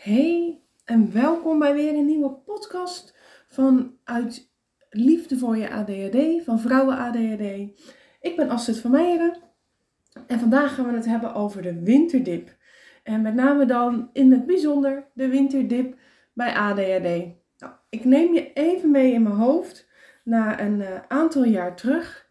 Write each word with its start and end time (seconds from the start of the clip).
Hey 0.00 0.62
en 0.84 1.12
welkom 1.12 1.58
bij 1.58 1.74
weer 1.74 1.94
een 1.94 2.06
nieuwe 2.06 2.30
podcast 2.30 3.16
van 3.48 3.96
Uit 4.04 4.50
Liefde 4.90 5.38
voor 5.38 5.56
je 5.56 5.70
ADHD, 5.70 6.44
van 6.44 6.60
Vrouwen 6.60 6.98
ADHD. 6.98 7.42
Ik 8.20 8.36
ben 8.36 8.48
Astrid 8.48 8.78
van 8.78 8.90
Meijeren 8.90 9.36
en 10.26 10.38
vandaag 10.38 10.74
gaan 10.74 10.86
we 10.86 10.92
het 10.92 11.06
hebben 11.06 11.34
over 11.34 11.62
de 11.62 11.82
winterdip. 11.82 12.56
En 13.02 13.22
met 13.22 13.34
name 13.34 13.64
dan 13.64 14.10
in 14.12 14.32
het 14.32 14.46
bijzonder 14.46 15.06
de 15.14 15.28
winterdip 15.28 15.98
bij 16.32 16.54
ADHD. 16.54 17.34
Nou, 17.58 17.72
ik 17.88 18.04
neem 18.04 18.34
je 18.34 18.52
even 18.52 18.90
mee 18.90 19.12
in 19.12 19.22
mijn 19.22 19.34
hoofd 19.34 19.88
naar 20.24 20.60
een 20.60 20.80
uh, 20.80 20.88
aantal 21.08 21.44
jaar 21.44 21.76
terug. 21.76 22.28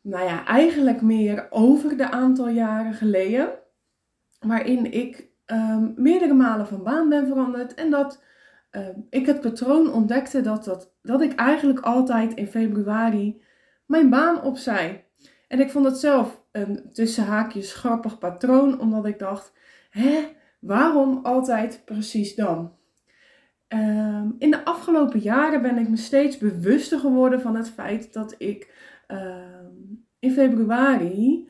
Nou 0.00 0.24
ja, 0.24 0.46
eigenlijk 0.46 1.00
meer 1.00 1.46
over 1.50 1.96
de 1.96 2.10
aantal 2.10 2.48
jaren 2.48 2.94
geleden. 2.94 3.58
Waarin 4.40 4.92
ik 4.92 5.25
um, 5.46 5.92
meerdere 5.96 6.34
malen 6.34 6.66
van 6.66 6.82
baan 6.82 7.08
ben 7.08 7.26
veranderd. 7.26 7.74
En 7.74 7.90
dat 7.90 8.22
um, 8.70 9.06
ik 9.10 9.26
het 9.26 9.40
patroon 9.40 9.92
ontdekte 9.92 10.40
dat, 10.40 10.64
dat, 10.64 10.94
dat 11.02 11.20
ik 11.20 11.34
eigenlijk 11.34 11.80
altijd 11.80 12.34
in 12.34 12.46
februari 12.46 13.42
mijn 13.86 14.10
baan 14.10 14.42
opzij. 14.42 15.04
En 15.48 15.60
ik 15.60 15.70
vond 15.70 15.84
het 15.84 15.98
zelf 15.98 16.42
een 16.52 16.88
tussen 16.92 17.24
haakjes 17.24 17.74
grappig 17.74 18.18
patroon, 18.18 18.80
omdat 18.80 19.06
ik 19.06 19.18
dacht, 19.18 19.52
hè, 19.90 20.28
waarom 20.60 21.20
altijd 21.22 21.82
precies 21.84 22.34
dan? 22.34 22.74
Um, 23.68 24.34
in 24.38 24.50
de 24.50 24.64
afgelopen 24.64 25.20
jaren 25.20 25.62
ben 25.62 25.78
ik 25.78 25.88
me 25.88 25.96
steeds 25.96 26.38
bewuster 26.38 26.98
geworden 26.98 27.40
van 27.40 27.56
het 27.56 27.70
feit 27.70 28.12
dat 28.12 28.34
ik 28.38 28.74
in 30.18 30.32
februari 30.32 31.48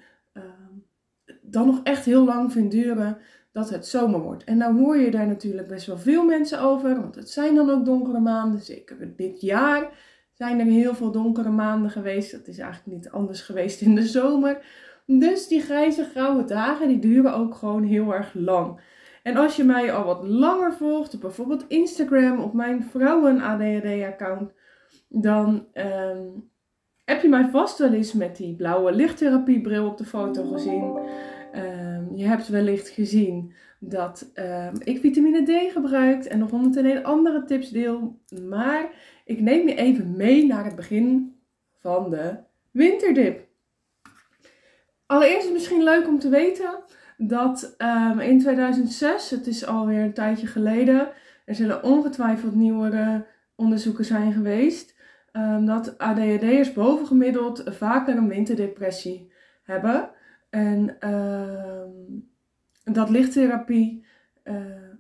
dan 1.43 1.67
nog 1.67 1.81
echt 1.83 2.05
heel 2.05 2.25
lang 2.25 2.53
vind 2.53 2.71
duren 2.71 3.19
dat 3.57 3.71
het 3.71 3.87
zomer 3.87 4.21
wordt. 4.21 4.45
En 4.45 4.57
nou 4.57 4.79
hoor 4.79 4.97
je 4.97 5.11
daar 5.11 5.27
natuurlijk 5.27 5.69
best 5.69 5.87
wel 5.87 5.99
veel 5.99 6.25
mensen 6.25 6.61
over, 6.61 7.01
want 7.01 7.15
het 7.15 7.31
zijn 7.31 7.55
dan 7.55 7.71
ook 7.71 7.85
donkere 7.85 8.21
maanden. 8.21 8.61
Zeker 8.61 9.17
dit 9.17 9.41
jaar 9.41 9.91
zijn 10.33 10.61
er 10.61 10.67
heel 10.67 10.95
veel 10.95 11.11
donkere 11.11 11.51
maanden 11.51 11.91
geweest. 11.91 12.33
Dat 12.33 12.47
is 12.47 12.59
eigenlijk 12.59 12.97
niet 12.97 13.11
anders 13.11 13.41
geweest 13.41 13.81
in 13.81 13.95
de 13.95 14.07
zomer. 14.07 14.65
Dus 15.07 15.49
die 15.49 15.61
grijze 15.61 16.05
grauwe 16.05 16.45
dagen, 16.45 16.89
die 16.89 16.99
duren 16.99 17.35
ook 17.35 17.55
gewoon 17.55 17.83
heel 17.83 18.15
erg 18.15 18.35
lang. 18.35 18.81
En 19.23 19.37
als 19.37 19.57
je 19.57 19.65
mij 19.65 19.93
al 19.93 20.05
wat 20.05 20.27
langer 20.27 20.73
volgt, 20.73 21.21
bijvoorbeeld 21.21 21.65
Instagram, 21.69 22.41
op 22.41 22.53
mijn 22.53 22.85
vrouwen 22.85 23.41
ADHD-account, 23.41 24.53
dan 25.09 25.67
ehm, 25.73 26.27
heb 27.05 27.23
je 27.23 27.29
mij 27.29 27.49
vast 27.49 27.79
wel 27.79 27.93
eens 27.93 28.13
met 28.13 28.37
die 28.37 28.57
blauwe 28.57 28.93
lichttherapiebril 28.93 29.87
op 29.87 29.97
de 29.97 30.05
foto 30.05 30.45
gezien. 30.45 30.99
Um, 31.55 32.17
je 32.17 32.27
hebt 32.27 32.49
wellicht 32.49 32.89
gezien 32.89 33.55
dat 33.81 34.31
um, 34.35 34.73
ik 34.79 35.01
vitamine 35.01 35.43
D 35.43 35.73
gebruik 35.73 36.25
en 36.25 36.39
nog 36.39 36.51
101 36.51 37.05
andere 37.05 37.45
tips 37.45 37.71
deel. 37.71 38.21
Maar 38.49 38.91
ik 39.25 39.41
neem 39.41 39.69
je 39.69 39.75
even 39.75 40.17
mee 40.17 40.47
naar 40.47 40.65
het 40.65 40.77
begin 40.77 41.35
van 41.79 42.11
de 42.11 42.37
winterdip. 42.71 43.47
Allereerst 45.07 45.39
is 45.39 45.45
het 45.45 45.53
misschien 45.53 45.83
leuk 45.83 46.07
om 46.07 46.19
te 46.19 46.29
weten 46.29 46.83
dat 47.17 47.75
um, 47.79 48.21
in 48.21 48.39
2006, 48.39 49.31
het 49.31 49.47
is 49.47 49.67
alweer 49.67 50.03
een 50.03 50.15
tijdje 50.15 50.47
geleden, 50.47 51.09
er 51.45 51.55
zullen 51.55 51.83
ongetwijfeld 51.83 52.55
nieuwere 52.55 53.27
onderzoeken 53.55 54.05
zijn 54.05 54.33
geweest, 54.33 54.95
dat 55.65 55.99
ADHD'ers 55.99 56.73
bovengemiddeld 56.73 57.63
vaker 57.67 58.17
een 58.17 58.29
winterdepressie 58.29 59.33
hebben. 59.63 60.11
En 60.51 60.97
uh, 61.01 61.83
dat 62.85 63.11
lichttherapie, 63.11 64.07
uh, 64.45 64.55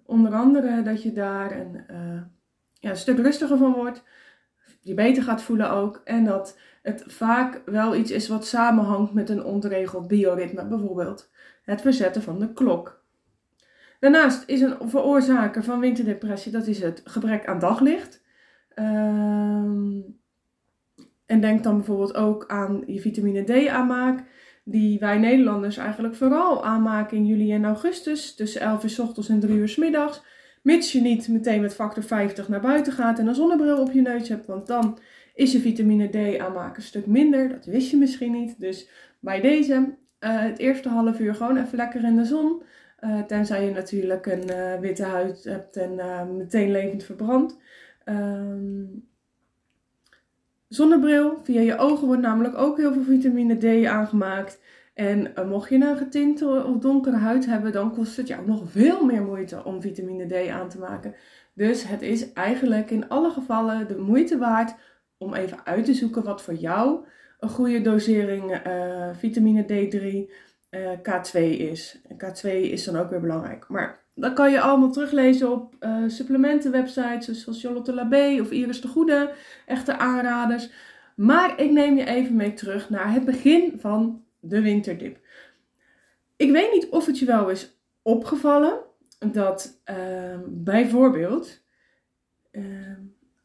onder 0.05 0.33
andere 0.33 0.83
dat 0.83 1.03
je 1.03 1.13
daar 1.13 1.61
een, 1.61 1.85
uh, 1.91 2.23
ja, 2.73 2.95
stuk 2.95 3.19
rustiger 3.19 3.59
van 3.59 3.73
wordt, 3.73 4.05
je 4.81 4.95
beter 4.95 5.23
gaat 5.23 5.43
voelen 5.43 5.71
ook. 5.71 6.01
En 6.05 6.25
dat 6.25 6.59
het 6.83 7.05
vaak 7.07 7.63
wel 7.65 7.95
iets 7.97 8.11
is 8.11 8.29
wat 8.29 8.47
samenhangt 8.47 9.13
met 9.13 9.29
een 9.29 9.45
ontregeld 9.45 10.09
bioritme, 10.09 10.67
bijvoorbeeld 10.67 11.31
het 11.63 11.81
verzetten 11.81 12.23
van 12.23 12.39
de 12.39 12.53
klok. 12.53 13.05
Daarnaast 14.01 14.49
is 14.49 14.61
een 14.61 14.77
veroorzaker 14.81 15.65
van 15.65 15.81
winterdepressie, 15.81 16.53
dat 16.53 16.67
is 16.67 16.83
het 16.83 17.03
gebrek 17.05 17.47
aan 17.47 17.59
daglicht. 17.59 18.25
Uh, 18.75 18.85
en 21.27 21.41
denk 21.41 21.63
dan 21.63 21.77
bijvoorbeeld 21.77 22.15
ook 22.15 22.47
aan 22.47 22.83
je 22.87 23.01
vitamine 23.01 23.43
D 23.43 23.69
aanmaak 23.69 24.25
die 24.69 24.99
wij 24.99 25.19
Nederlanders 25.19 25.77
eigenlijk 25.77 26.15
vooral 26.15 26.65
aanmaken 26.65 27.17
in 27.17 27.27
juli 27.27 27.53
en 27.53 27.65
augustus, 27.65 28.35
tussen 28.35 28.61
11 28.61 28.83
uur 28.83 28.91
s 28.91 28.99
ochtends 28.99 29.29
en 29.29 29.41
3 29.41 29.57
uur 29.57 29.69
s 29.69 29.77
middags. 29.77 30.23
Mits 30.63 30.93
je 30.93 31.01
niet 31.01 31.29
meteen 31.29 31.61
met 31.61 31.75
factor 31.75 32.03
50 32.03 32.49
naar 32.49 32.61
buiten 32.61 32.93
gaat 32.93 33.19
en 33.19 33.27
een 33.27 33.35
zonnebril 33.35 33.81
op 33.81 33.93
je 33.93 34.01
neus 34.01 34.29
hebt, 34.29 34.47
want 34.47 34.67
dan 34.67 34.99
is 35.35 35.53
je 35.53 35.59
vitamine 35.59 36.09
D 36.09 36.39
aanmaken 36.39 36.77
een 36.77 36.83
stuk 36.83 37.07
minder. 37.07 37.49
Dat 37.49 37.65
wist 37.65 37.91
je 37.91 37.97
misschien 37.97 38.33
niet. 38.33 38.61
Dus 38.61 38.89
bij 39.21 39.41
deze, 39.41 39.75
uh, 39.75 40.41
het 40.41 40.59
eerste 40.59 40.89
half 40.89 41.21
uur 41.21 41.35
gewoon 41.35 41.57
even 41.57 41.77
lekker 41.77 42.05
in 42.05 42.17
de 42.17 42.25
zon. 42.25 42.63
Uh, 43.01 43.23
tenzij 43.23 43.65
je 43.65 43.71
natuurlijk 43.71 44.27
een 44.27 44.51
uh, 44.51 44.79
witte 44.81 45.05
huid 45.05 45.45
hebt 45.45 45.77
en 45.77 45.97
meteen 46.37 46.71
levend 46.71 47.05
verbrandt. 47.05 47.59
Ehm, 48.05 48.85
zonnebril. 50.69 51.39
Via 51.43 51.61
je 51.61 51.79
ogen 51.79 52.07
wordt 52.07 52.23
namelijk 52.23 52.57
ook 52.57 52.77
heel 52.77 52.93
veel 52.93 53.03
vitamine 53.03 53.57
D 53.57 53.87
aangemaakt. 53.87 54.61
En 54.95 55.33
uh, 55.39 55.49
mocht 55.49 55.69
je 55.69 55.75
een 55.75 55.97
getinte 55.97 56.65
of 56.67 56.79
donkere 56.79 57.17
huid 57.17 57.47
hebben, 57.47 57.73
dan 57.73 57.93
kost 57.93 58.17
het 58.17 58.29
jou 58.29 58.47
nog 58.47 58.63
veel 58.71 59.05
meer 59.05 59.23
moeite 59.23 59.65
om 59.65 59.81
vitamine 59.81 60.27
D 60.27 60.49
aan 60.49 60.69
te 60.69 60.79
maken. 60.79 61.15
Dus 61.55 61.89
het 61.89 62.03
is 62.03 62.33
eigenlijk 62.33 62.91
in 62.91 63.09
alle 63.09 63.31
gevallen 63.31 63.89
de 63.89 63.97
moeite 63.97 64.39
waard 64.39 64.75
om 65.19 65.35
even 65.35 65.67
uit 65.67 65.85
te 65.85 65.95
zoeken 65.95 66.25
wat 66.25 66.43
voor 66.43 66.55
jou 66.55 67.07
een 67.39 67.49
goede 67.49 67.81
dosering 67.81 68.67
uh, 68.67 69.09
vitamine 69.15 69.63
D3 69.63 70.31
uh, 70.71 70.91
K2 70.91 71.41
is. 71.59 72.01
En 72.09 72.17
K2 72.17 72.49
is 72.51 72.85
dan 72.85 72.97
ook 72.97 73.11
weer 73.11 73.21
belangrijk. 73.21 73.69
Maar 73.69 74.06
dat 74.19 74.33
kan 74.33 74.51
je 74.51 74.61
allemaal 74.61 74.91
teruglezen 74.91 75.53
op 75.53 75.75
uh, 75.81 76.05
supplementenwebsites 76.07 77.43
zoals 77.43 77.61
Charlotte 77.61 77.95
Labé 77.95 78.41
of 78.41 78.51
Iris 78.51 78.81
de 78.81 78.89
Goede, 78.89 79.33
echte 79.67 79.99
aanraders. 79.99 80.71
Maar 81.17 81.61
ik 81.61 81.71
neem 81.71 81.97
je 81.97 82.05
even 82.05 82.37
mee 82.37 82.53
terug 82.53 82.91
naar 82.91 83.13
het 83.13 83.25
begin 83.25 83.73
van 83.79 84.25
de 84.41 84.61
winterdip. 84.61 85.19
Ik 86.37 86.51
weet 86.51 86.73
niet 86.73 86.89
of 86.89 87.07
het 87.07 87.19
je 87.19 87.27
wel 87.27 87.49
is 87.49 87.79
opgevallen 88.03 88.79
dat 89.19 89.83
uh, 89.91 90.39
bijvoorbeeld 90.47 91.61
uh, 92.53 92.63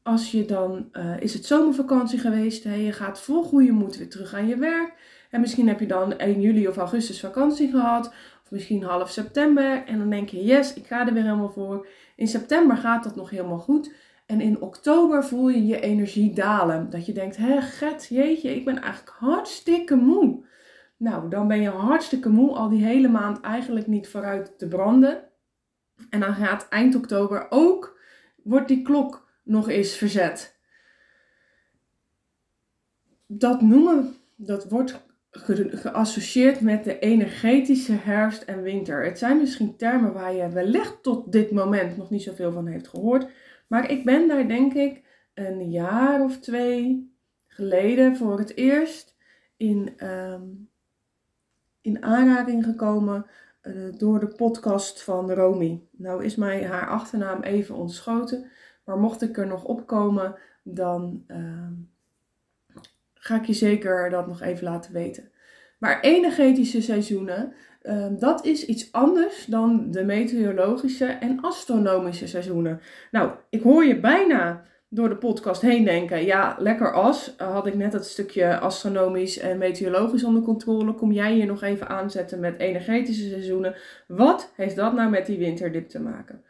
als 0.03 0.31
je 0.31 0.45
dan 0.45 0.89
uh, 0.93 1.21
is 1.21 1.33
het 1.33 1.45
zomervakantie 1.45 2.19
geweest, 2.19 2.63
hè, 2.63 2.73
je 2.73 2.91
gaat 2.91 3.21
vol 3.21 3.43
goede 3.43 3.71
moed 3.71 3.97
weer 3.97 4.09
terug 4.09 4.33
aan 4.33 4.47
je 4.47 4.57
werk. 4.57 4.93
En 5.29 5.41
misschien 5.41 5.67
heb 5.67 5.79
je 5.79 5.87
dan 5.87 6.17
1 6.17 6.41
juli 6.41 6.67
of 6.67 6.77
augustus 6.77 7.19
vakantie 7.19 7.69
gehad 7.69 8.13
misschien 8.51 8.83
half 8.83 9.09
september. 9.09 9.83
En 9.85 9.97
dan 9.97 10.09
denk 10.09 10.29
je, 10.29 10.43
yes, 10.43 10.73
ik 10.73 10.87
ga 10.87 11.07
er 11.07 11.13
weer 11.13 11.23
helemaal 11.23 11.51
voor. 11.51 11.87
In 12.15 12.27
september 12.27 12.77
gaat 12.77 13.03
dat 13.03 13.15
nog 13.15 13.29
helemaal 13.29 13.59
goed. 13.59 13.93
En 14.25 14.41
in 14.41 14.61
oktober 14.61 15.25
voel 15.25 15.49
je 15.49 15.65
je 15.65 15.79
energie 15.79 16.33
dalen. 16.33 16.89
Dat 16.89 17.05
je 17.05 17.13
denkt, 17.13 17.37
hé, 17.37 17.61
get, 17.61 18.07
jeetje, 18.09 18.55
ik 18.55 18.65
ben 18.65 18.81
eigenlijk 18.81 19.15
hartstikke 19.19 19.95
moe. 19.95 20.45
Nou, 20.97 21.29
dan 21.29 21.47
ben 21.47 21.61
je 21.61 21.69
hartstikke 21.69 22.29
moe, 22.29 22.55
al 22.55 22.69
die 22.69 22.85
hele 22.85 23.07
maand 23.07 23.39
eigenlijk 23.39 23.87
niet 23.87 24.07
vooruit 24.07 24.57
te 24.57 24.67
branden. 24.67 25.23
En 26.09 26.19
dan 26.19 26.33
gaat 26.33 26.67
eind 26.69 26.95
oktober 26.95 27.47
ook, 27.49 27.99
wordt 28.43 28.67
die 28.67 28.81
klok 28.81 29.29
nog 29.43 29.69
eens 29.69 29.93
verzet. 29.93 30.59
Dat 33.27 33.61
noemen, 33.61 34.15
dat 34.35 34.69
wordt 34.69 35.10
geassocieerd 35.31 36.61
met 36.61 36.83
de 36.83 36.99
energetische 36.99 37.93
herfst 37.93 38.41
en 38.41 38.61
winter. 38.61 39.03
Het 39.05 39.17
zijn 39.17 39.37
misschien 39.37 39.77
termen 39.77 40.13
waar 40.13 40.33
je 40.33 40.49
wellicht 40.49 41.03
tot 41.03 41.31
dit 41.31 41.51
moment 41.51 41.97
nog 41.97 42.09
niet 42.09 42.23
zoveel 42.23 42.51
van 42.51 42.67
heeft 42.67 42.87
gehoord. 42.87 43.29
Maar 43.67 43.91
ik 43.91 44.05
ben 44.05 44.27
daar 44.27 44.47
denk 44.47 44.73
ik 44.73 45.01
een 45.33 45.69
jaar 45.69 46.23
of 46.23 46.39
twee 46.39 47.13
geleden 47.47 48.17
voor 48.17 48.37
het 48.37 48.55
eerst 48.55 49.15
in, 49.57 50.07
um, 50.07 50.69
in 51.81 52.03
aanraking 52.03 52.63
gekomen 52.63 53.25
uh, 53.63 53.93
door 53.97 54.19
de 54.19 54.27
podcast 54.27 55.03
van 55.03 55.31
Romy. 55.31 55.81
Nou 55.91 56.23
is 56.23 56.35
mij 56.35 56.65
haar 56.65 56.87
achternaam 56.87 57.41
even 57.41 57.75
ontschoten. 57.75 58.51
Maar 58.85 58.97
mocht 58.97 59.21
ik 59.21 59.37
er 59.37 59.47
nog 59.47 59.63
opkomen, 59.63 60.35
dan 60.63 61.23
uh, 61.27 61.67
ga 63.31 63.37
ik 63.37 63.45
je 63.45 63.53
zeker 63.53 64.09
dat 64.09 64.27
nog 64.27 64.41
even 64.41 64.63
laten 64.63 64.93
weten. 64.93 65.29
Maar 65.79 65.99
energetische 65.99 66.81
seizoenen, 66.81 67.53
uh, 67.83 68.05
dat 68.19 68.45
is 68.45 68.65
iets 68.65 68.91
anders 68.91 69.45
dan 69.45 69.91
de 69.91 70.03
meteorologische 70.03 71.05
en 71.05 71.41
astronomische 71.41 72.27
seizoenen. 72.27 72.81
Nou, 73.11 73.31
ik 73.49 73.61
hoor 73.61 73.85
je 73.85 73.99
bijna 73.99 74.63
door 74.89 75.09
de 75.09 75.15
podcast 75.15 75.61
heen 75.61 75.83
denken, 75.83 76.25
ja, 76.25 76.55
lekker 76.59 76.93
as. 76.93 77.33
had 77.37 77.67
ik 77.67 77.75
net 77.75 77.93
het 77.93 78.05
stukje 78.05 78.59
astronomisch 78.59 79.39
en 79.39 79.57
meteorologisch 79.57 80.23
onder 80.23 80.41
controle. 80.41 80.93
Kom 80.93 81.11
jij 81.11 81.33
hier 81.33 81.45
nog 81.45 81.61
even 81.63 81.87
aanzetten 81.87 82.39
met 82.39 82.59
energetische 82.59 83.29
seizoenen? 83.29 83.75
Wat 84.07 84.51
heeft 84.55 84.75
dat 84.75 84.93
nou 84.93 85.09
met 85.09 85.25
die 85.25 85.37
winterdip 85.37 85.89
te 85.89 85.99
maken? 85.99 86.43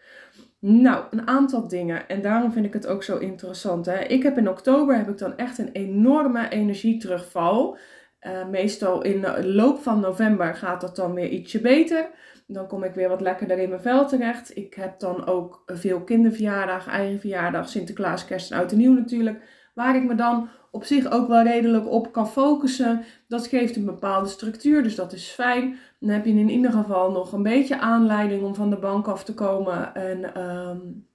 Nou, 0.62 1.06
een 1.12 1.28
aantal 1.28 1.68
dingen. 1.68 2.08
En 2.08 2.22
daarom 2.22 2.52
vind 2.52 2.66
ik 2.66 2.74
het 2.74 2.88
ook 2.88 3.04
zo 3.04 3.18
interessant. 3.18 3.86
Hè? 3.86 4.00
Ik 4.00 4.24
heb 4.24 4.38
in 4.38 4.50
oktober 4.50 4.98
heb 4.98 5.10
ik 5.10 5.18
dan 5.18 5.38
echt 5.38 5.58
een 5.58 5.72
enorme 5.72 6.50
energieterugval. 6.50 7.78
Uh, 8.22 8.48
meestal 8.48 9.02
in 9.02 9.22
de 9.22 9.48
loop 9.48 9.80
van 9.80 10.00
november 10.00 10.56
gaat 10.56 10.82
dat 10.82 10.96
dan 10.96 11.14
weer 11.14 11.30
ietsje 11.30 11.62
beter. 11.62 12.10
Dan 12.48 12.68
kom 12.68 12.84
ik 12.84 12.94
weer 12.94 13.10
wat 13.10 13.22
lekkerder 13.22 13.60
in 13.60 13.70
mijn 13.70 13.82
vel 13.82 14.08
terecht. 14.08 14.58
Ik 14.58 14.74
heb 14.74 15.00
dan 15.00 15.26
ook 15.26 15.64
veel 15.66 16.04
kinderverjaardag, 16.04 16.88
eigen 16.88 17.20
verjaardag, 17.20 17.70
Sinterklaas, 17.70 18.26
kerst 18.26 18.52
en 18.52 18.58
oud 18.58 18.72
en 18.72 18.78
nieuw 18.78 18.94
natuurlijk. 18.94 19.44
Waar 19.74 19.96
ik 19.96 20.04
me 20.04 20.16
dan 20.16 20.50
op 20.72 20.84
zich 20.84 21.12
ook 21.12 21.28
wel 21.28 21.44
redelijk 21.44 21.88
op 21.88 22.12
kan 22.12 22.30
focussen. 22.30 23.04
Dat 23.28 23.48
geeft 23.48 23.76
een 23.76 23.86
bepaalde 23.86 24.30
structuur, 24.30 24.84
dus 24.84 24.96
dat 24.96 25.14
is 25.14 25.28
fijn. 25.30 25.78
Dan 26.00 26.10
heb 26.10 26.26
je 26.26 26.32
in 26.32 26.50
ieder 26.50 26.72
geval 26.72 27.12
nog 27.12 27.32
een 27.32 27.44
beetje 27.44 27.80
aanleiding 27.80 28.44
om 28.44 28.56
van 28.56 28.70
de 28.70 28.80
bank 28.80 29.08
af 29.08 29.24
te 29.24 29.34
komen 29.34 29.96
en 29.96 30.42
um, 30.42 31.08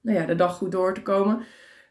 nou 0.00 0.18
ja, 0.18 0.26
de 0.26 0.34
dag 0.34 0.56
goed 0.56 0.72
door 0.72 0.94
te 0.94 1.02
komen. 1.02 1.42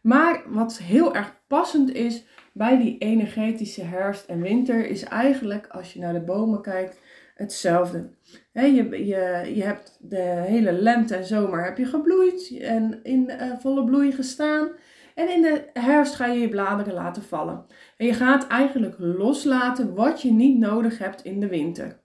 Maar 0.02 0.44
wat 0.48 0.78
heel 0.78 1.16
erg 1.16 1.34
passend 1.48 1.94
is 1.94 2.26
bij 2.54 2.78
die 2.78 2.98
energetische 2.98 3.84
herfst 3.84 4.26
en 4.26 4.42
winter, 4.42 4.86
is 4.86 5.04
eigenlijk 5.04 5.68
als 5.68 5.94
je 5.94 6.00
naar 6.00 6.14
de 6.14 6.22
bomen 6.22 6.62
kijkt 6.62 7.00
hetzelfde. 7.36 8.10
je, 8.52 9.06
je, 9.06 9.52
je 9.56 9.64
hebt 9.64 9.98
de 10.02 10.44
hele 10.48 10.72
lente 10.72 11.16
en 11.16 11.26
zomer 11.26 11.64
heb 11.64 11.78
je 11.78 11.86
gebloeid 11.86 12.58
en 12.62 13.00
in 13.04 13.32
uh, 13.42 13.52
volle 13.60 13.84
bloei 13.84 14.12
gestaan. 14.12 14.70
En 15.18 15.30
in 15.30 15.42
de 15.42 15.70
herfst 15.74 16.16
ga 16.16 16.26
je 16.26 16.40
je 16.40 16.50
bladeren 16.50 16.94
laten 16.94 17.24
vallen. 17.24 17.66
En 17.98 18.06
je 18.06 18.14
gaat 18.14 18.48
eigenlijk 18.48 18.96
loslaten 19.00 19.96
wat 19.96 20.22
je 20.22 20.32
niet 20.32 20.58
nodig 20.58 20.98
hebt 20.98 21.24
in 21.24 21.40
de 21.40 21.48
winter. 21.48 22.00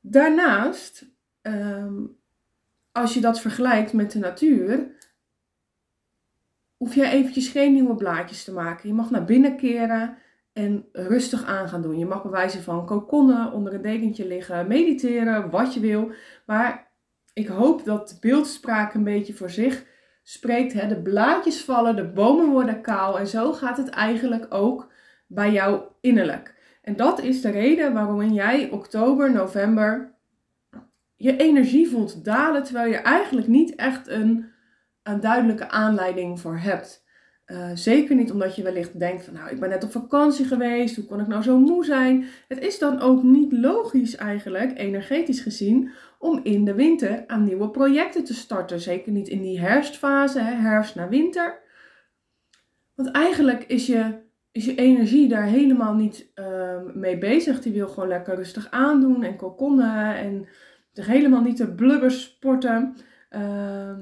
Daarnaast, 0.00 1.06
ehm, 1.42 2.02
als 2.92 3.14
je 3.14 3.20
dat 3.20 3.40
vergelijkt 3.40 3.92
met 3.92 4.12
de 4.12 4.18
natuur, 4.18 4.96
hoef 6.76 6.94
je 6.94 7.08
eventjes 7.08 7.48
geen 7.48 7.72
nieuwe 7.72 7.94
blaadjes 7.94 8.44
te 8.44 8.52
maken. 8.52 8.88
Je 8.88 8.94
mag 8.94 9.10
naar 9.10 9.24
binnen 9.24 9.56
keren 9.56 10.16
en 10.52 10.88
rustig 10.92 11.44
aan 11.44 11.68
gaan 11.68 11.82
doen. 11.82 11.98
Je 11.98 12.06
mag 12.06 12.22
bewijzen 12.22 12.62
van 12.62 12.86
kokonnen, 12.86 13.52
onder 13.52 13.74
een 13.74 13.82
dekentje 13.82 14.26
liggen, 14.26 14.68
mediteren, 14.68 15.50
wat 15.50 15.74
je 15.74 15.80
wil. 15.80 16.12
Maar 16.46 16.90
ik 17.32 17.46
hoop 17.46 17.84
dat 17.84 18.08
de 18.08 18.16
beeldspraak 18.20 18.94
een 18.94 19.04
beetje 19.04 19.34
voor 19.34 19.50
zich 19.50 19.92
spreekt. 20.24 20.72
Hè? 20.72 20.88
De 20.88 21.02
blaadjes 21.02 21.60
vallen, 21.60 21.96
de 21.96 22.08
bomen 22.08 22.46
worden 22.46 22.80
kaal 22.80 23.18
en 23.18 23.26
zo 23.26 23.52
gaat 23.52 23.76
het 23.76 23.88
eigenlijk 23.88 24.46
ook 24.54 24.92
bij 25.26 25.52
jou 25.52 25.82
innerlijk. 26.00 26.54
En 26.82 26.96
dat 26.96 27.20
is 27.20 27.40
de 27.40 27.50
reden 27.50 27.92
waarom 27.92 28.22
jij 28.22 28.70
oktober, 28.70 29.32
november 29.32 30.14
je 31.16 31.36
energie 31.36 31.88
voelt 31.88 32.24
dalen, 32.24 32.62
terwijl 32.62 32.90
je 32.90 32.96
eigenlijk 32.96 33.46
niet 33.46 33.74
echt 33.74 34.08
een, 34.08 34.46
een 35.02 35.20
duidelijke 35.20 35.68
aanleiding 35.68 36.40
voor 36.40 36.58
hebt. 36.58 37.04
Uh, 37.46 37.70
zeker 37.74 38.16
niet 38.16 38.32
omdat 38.32 38.56
je 38.56 38.62
wellicht 38.62 38.98
denkt 38.98 39.24
van 39.24 39.34
nou, 39.34 39.50
ik 39.50 39.60
ben 39.60 39.68
net 39.68 39.84
op 39.84 39.90
vakantie 39.90 40.44
geweest, 40.44 40.96
hoe 40.96 41.04
kon 41.04 41.20
ik 41.20 41.26
nou 41.26 41.42
zo 41.42 41.58
moe 41.58 41.84
zijn? 41.84 42.26
Het 42.48 42.58
is 42.58 42.78
dan 42.78 43.00
ook 43.00 43.22
niet 43.22 43.52
logisch 43.52 44.16
eigenlijk, 44.16 44.78
energetisch 44.78 45.40
gezien, 45.40 45.90
om 46.24 46.40
in 46.42 46.64
de 46.64 46.74
winter 46.74 47.24
aan 47.26 47.44
nieuwe 47.44 47.70
projecten 47.70 48.24
te 48.24 48.34
starten. 48.34 48.80
Zeker 48.80 49.12
niet 49.12 49.28
in 49.28 49.40
die 49.40 49.60
herfstfase, 49.60 50.40
hè, 50.40 50.54
herfst 50.54 50.94
naar 50.94 51.08
winter. 51.08 51.58
Want 52.94 53.10
eigenlijk 53.10 53.64
is 53.64 53.86
je, 53.86 54.22
is 54.52 54.64
je 54.64 54.74
energie 54.74 55.28
daar 55.28 55.44
helemaal 55.44 55.94
niet 55.94 56.32
uh, 56.34 56.80
mee 56.94 57.18
bezig. 57.18 57.60
Die 57.60 57.72
wil 57.72 57.88
gewoon 57.88 58.08
lekker 58.08 58.34
rustig 58.34 58.70
aandoen 58.70 59.22
en 59.22 59.36
kokonnen 59.36 60.16
en 60.16 60.48
zich 60.92 61.06
helemaal 61.06 61.42
niet 61.42 61.56
te 61.56 61.74
blubbers 61.74 62.22
sporten. 62.22 62.94
Uh, 63.30 63.40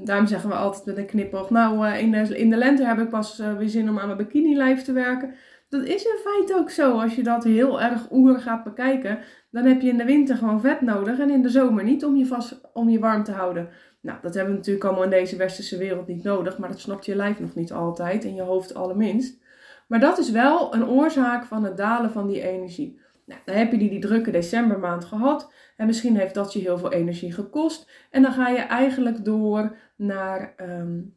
daarom 0.05 0.27
zeggen 0.27 0.49
we 0.49 0.57
altijd 0.57 0.87
met 0.87 0.97
een 0.97 1.07
knipoog, 1.07 1.51
nou 1.51 1.87
uh, 1.87 2.01
in, 2.01 2.11
de, 2.11 2.39
in 2.39 2.51
de 2.51 2.57
lente 2.57 2.85
heb 2.85 2.99
ik 2.99 3.09
pas 3.09 3.41
uh, 3.41 3.57
weer 3.57 3.69
zin 3.69 3.89
om 3.89 3.99
aan 3.99 4.07
mijn 4.07 4.19
bikini 4.19 4.57
lijf 4.57 4.83
te 4.83 4.93
werken. 4.93 5.35
Dat 5.73 5.85
is 5.85 6.05
in 6.05 6.19
feite 6.23 6.57
ook 6.57 6.71
zo. 6.71 7.01
Als 7.01 7.15
je 7.15 7.23
dat 7.23 7.45
heel 7.45 7.81
erg 7.81 8.11
oer 8.11 8.41
gaat 8.41 8.65
bekijken, 8.65 9.19
dan 9.51 9.65
heb 9.65 9.81
je 9.81 9.89
in 9.89 9.97
de 9.97 10.05
winter 10.05 10.37
gewoon 10.37 10.61
vet 10.61 10.81
nodig 10.81 11.19
en 11.19 11.31
in 11.31 11.43
de 11.43 11.49
zomer 11.49 11.85
niet 11.85 12.05
om 12.05 12.17
je, 12.17 12.27
vast, 12.27 12.61
om 12.73 12.89
je 12.89 12.99
warm 12.99 13.25
te 13.25 13.33
houden. 13.33 13.69
Nou, 14.01 14.19
dat 14.23 14.35
hebben 14.35 14.53
we 14.53 14.59
natuurlijk 14.59 14.85
allemaal 14.85 15.05
in 15.05 15.11
deze 15.11 15.37
westerse 15.37 15.77
wereld 15.77 16.07
niet 16.07 16.23
nodig, 16.23 16.59
maar 16.59 16.69
dat 16.69 16.81
snapt 16.81 17.07
je 17.07 17.17
lijf 17.17 17.41
nog 17.41 17.55
niet 17.55 17.73
altijd 17.73 18.25
en 18.25 18.35
je 18.35 18.43
hoofd 18.43 18.75
allerminst. 18.75 19.43
Maar 19.89 20.01
dat 20.01 20.19
is 20.19 20.31
wel 20.31 20.75
een 20.75 20.87
oorzaak 20.87 21.45
van 21.45 21.65
het 21.65 21.77
dalen 21.77 22.11
van 22.11 22.27
die 22.27 22.43
energie. 22.43 23.01
Nou, 23.27 23.41
dan 23.45 23.57
heb 23.57 23.73
je 23.73 23.79
die, 23.79 23.91
die 23.91 24.01
drukke 24.01 24.31
decembermaand 24.31 25.05
gehad 25.05 25.53
en 25.77 25.87
misschien 25.87 26.17
heeft 26.17 26.35
dat 26.35 26.53
je 26.53 26.59
heel 26.59 26.79
veel 26.79 26.93
energie 26.93 27.33
gekost. 27.33 27.91
En 28.11 28.23
dan 28.23 28.33
ga 28.33 28.49
je 28.49 28.59
eigenlijk 28.59 29.25
door 29.25 29.77
naar 29.97 30.55
um, 30.57 31.17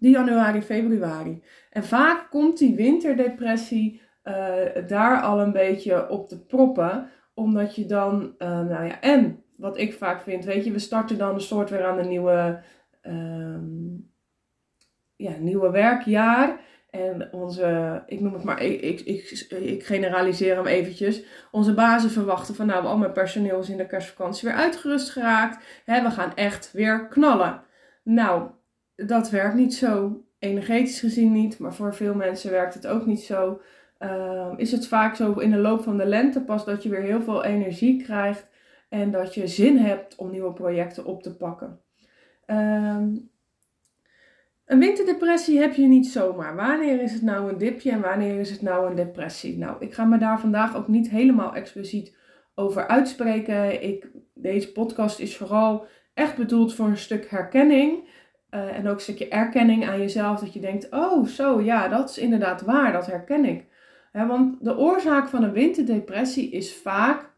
die 0.00 0.10
januari, 0.10 0.62
februari. 0.62 1.42
En 1.70 1.84
vaak 1.84 2.30
komt 2.30 2.58
die 2.58 2.74
winterdepressie 2.74 4.00
uh, 4.24 4.34
daar 4.86 5.20
al 5.20 5.40
een 5.40 5.52
beetje 5.52 6.08
op 6.08 6.28
te 6.28 6.44
proppen. 6.44 7.10
Omdat 7.34 7.74
je 7.74 7.86
dan, 7.86 8.34
uh, 8.38 8.48
nou 8.48 8.84
ja, 8.86 9.00
en 9.00 9.44
wat 9.56 9.78
ik 9.78 9.94
vaak 9.94 10.22
vind, 10.22 10.44
weet 10.44 10.64
je, 10.64 10.72
we 10.72 10.78
starten 10.78 11.18
dan 11.18 11.34
een 11.34 11.40
soort 11.40 11.70
weer 11.70 11.84
aan 11.84 11.98
een 11.98 12.08
nieuwe, 12.08 12.62
um, 13.02 14.10
ja, 15.16 15.32
nieuwe 15.38 15.70
werkjaar. 15.70 16.60
En 16.90 17.32
onze, 17.32 18.02
ik 18.06 18.20
noem 18.20 18.32
het 18.32 18.44
maar, 18.44 18.62
ik, 18.62 18.80
ik, 18.80 19.00
ik, 19.00 19.46
ik 19.50 19.84
generaliseer 19.84 20.56
hem 20.56 20.66
eventjes. 20.66 21.24
Onze 21.50 21.74
bazen 21.74 22.10
verwachten 22.10 22.54
van 22.54 22.66
nou, 22.66 22.84
al 22.84 22.98
mijn 22.98 23.12
personeel 23.12 23.58
is 23.58 23.68
in 23.68 23.76
de 23.76 23.86
kerstvakantie 23.86 24.48
weer 24.48 24.58
uitgerust 24.58 25.10
geraakt. 25.10 25.82
Hè, 25.84 26.02
we 26.02 26.10
gaan 26.10 26.34
echt 26.34 26.72
weer 26.72 27.08
knallen. 27.08 27.62
Nou, 28.02 28.50
dat 29.06 29.30
werkt 29.30 29.54
niet 29.54 29.74
zo. 29.74 30.24
Energetisch 30.38 31.00
gezien 31.00 31.32
niet, 31.32 31.58
maar 31.58 31.74
voor 31.74 31.94
veel 31.94 32.14
mensen 32.14 32.50
werkt 32.50 32.74
het 32.74 32.86
ook 32.86 33.06
niet 33.06 33.20
zo. 33.20 33.60
Uh, 33.98 34.52
is 34.56 34.72
het 34.72 34.86
vaak 34.86 35.16
zo 35.16 35.32
in 35.32 35.50
de 35.50 35.56
loop 35.56 35.82
van 35.82 35.96
de 35.96 36.06
lente 36.06 36.40
pas 36.40 36.64
dat 36.64 36.82
je 36.82 36.88
weer 36.88 37.02
heel 37.02 37.22
veel 37.22 37.44
energie 37.44 38.02
krijgt 38.02 38.48
en 38.88 39.10
dat 39.10 39.34
je 39.34 39.46
zin 39.46 39.76
hebt 39.76 40.16
om 40.16 40.30
nieuwe 40.30 40.52
projecten 40.52 41.04
op 41.04 41.22
te 41.22 41.36
pakken. 41.36 41.80
Uh, 42.46 43.02
een 44.64 44.78
winterdepressie 44.78 45.58
heb 45.58 45.74
je 45.74 45.86
niet 45.86 46.06
zomaar. 46.06 46.56
Wanneer 46.56 47.02
is 47.02 47.12
het 47.12 47.22
nou 47.22 47.50
een 47.50 47.58
dipje 47.58 47.90
en 47.90 48.00
wanneer 48.00 48.38
is 48.38 48.50
het 48.50 48.62
nou 48.62 48.90
een 48.90 48.96
depressie? 48.96 49.58
Nou, 49.58 49.76
ik 49.78 49.94
ga 49.94 50.04
me 50.04 50.18
daar 50.18 50.40
vandaag 50.40 50.76
ook 50.76 50.88
niet 50.88 51.10
helemaal 51.10 51.54
expliciet 51.54 52.16
over 52.54 52.86
uitspreken. 52.86 53.82
Ik, 53.82 54.10
deze 54.34 54.72
podcast 54.72 55.18
is 55.18 55.36
vooral 55.36 55.86
echt 56.14 56.36
bedoeld 56.36 56.74
voor 56.74 56.86
een 56.86 56.96
stuk 56.96 57.30
herkenning. 57.30 58.08
Uh, 58.50 58.76
en 58.76 58.88
ook 58.88 58.94
een 58.94 59.00
stukje 59.00 59.28
erkenning 59.28 59.88
aan 59.88 59.98
jezelf. 59.98 60.40
Dat 60.40 60.52
je 60.52 60.60
denkt, 60.60 60.88
oh 60.90 61.26
zo, 61.26 61.60
ja, 61.60 61.88
dat 61.88 62.10
is 62.10 62.18
inderdaad 62.18 62.62
waar, 62.62 62.92
dat 62.92 63.06
herken 63.06 63.44
ik. 63.44 63.64
want 64.12 64.64
de 64.64 64.76
oorzaak 64.76 65.28
van 65.28 65.42
een 65.42 65.52
winterdepressie 65.52 66.50
is 66.50 66.76
vaak 66.76 67.30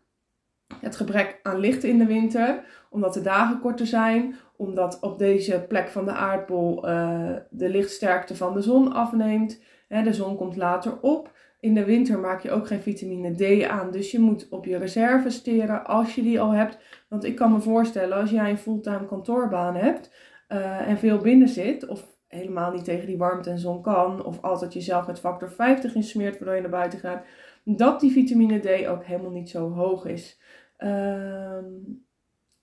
het 0.81 0.97
gebrek 0.97 1.41
aan 1.43 1.59
licht 1.59 1.85
in 1.85 1.99
de 1.99 2.07
winter. 2.07 2.65
Omdat 2.91 3.15
de 3.15 3.21
dagen 3.23 3.61
korter 3.61 3.87
zijn. 3.87 4.35
Omdat 4.57 5.01
op 5.01 5.19
deze 5.19 5.65
plek 5.69 5.89
van 5.89 6.05
de 6.05 6.13
aardbol 6.13 6.89
uh, 6.89 7.31
de 7.51 7.69
lichtsterkte 7.69 8.37
van 8.37 8.55
de 8.55 8.63
zon 8.63 8.93
afneemt. 8.93 9.61
de 9.89 10.13
zon 10.13 10.37
komt 10.37 10.57
later 10.57 11.01
op. 11.01 11.33
In 11.61 11.75
de 11.75 11.85
winter 11.85 12.19
maak 12.19 12.43
je 12.43 12.51
ook 12.51 12.67
geen 12.67 12.81
vitamine 12.81 13.35
D 13.35 13.65
aan. 13.65 13.91
Dus 13.91 14.11
je 14.11 14.19
moet 14.19 14.47
op 14.51 14.65
je 14.65 14.79
reserve 14.79 15.31
steren 15.31 15.87
als 15.87 16.15
je 16.15 16.23
die 16.23 16.41
al 16.41 16.51
hebt. 16.51 16.79
Want 17.09 17.25
ik 17.25 17.37
kan 17.37 17.53
me 17.53 17.61
voorstellen, 17.61 18.21
als 18.21 18.31
jij 18.31 18.51
een 18.51 18.59
fulltime 18.59 19.07
kantoorbaan 19.07 19.75
hebt 19.75 20.11
uh, 20.53 20.89
en 20.89 20.99
veel 20.99 21.19
binnen 21.19 21.49
zit, 21.49 21.87
of 21.87 22.07
helemaal 22.29 22.73
niet 22.73 22.85
tegen 22.85 23.07
die 23.07 23.19
warmte 23.19 23.51
en 23.51 23.59
zon 23.59 23.83
kan, 23.83 24.25
of 24.25 24.43
altijd 24.43 24.73
jezelf 24.73 25.07
met 25.07 25.21
factor 25.21 25.51
50 25.51 25.95
insmeert 25.95 26.39
waardoor 26.39 26.55
je 26.55 26.61
naar 26.61 26.71
buiten 26.71 26.99
gaat, 26.99 27.25
dat 27.65 28.01
die 28.01 28.13
vitamine 28.13 28.59
D 28.59 28.87
ook 28.87 29.05
helemaal 29.05 29.31
niet 29.31 29.51
zo 29.51 29.71
hoog 29.71 30.05
is. 30.07 30.41
Uh, 30.79 31.59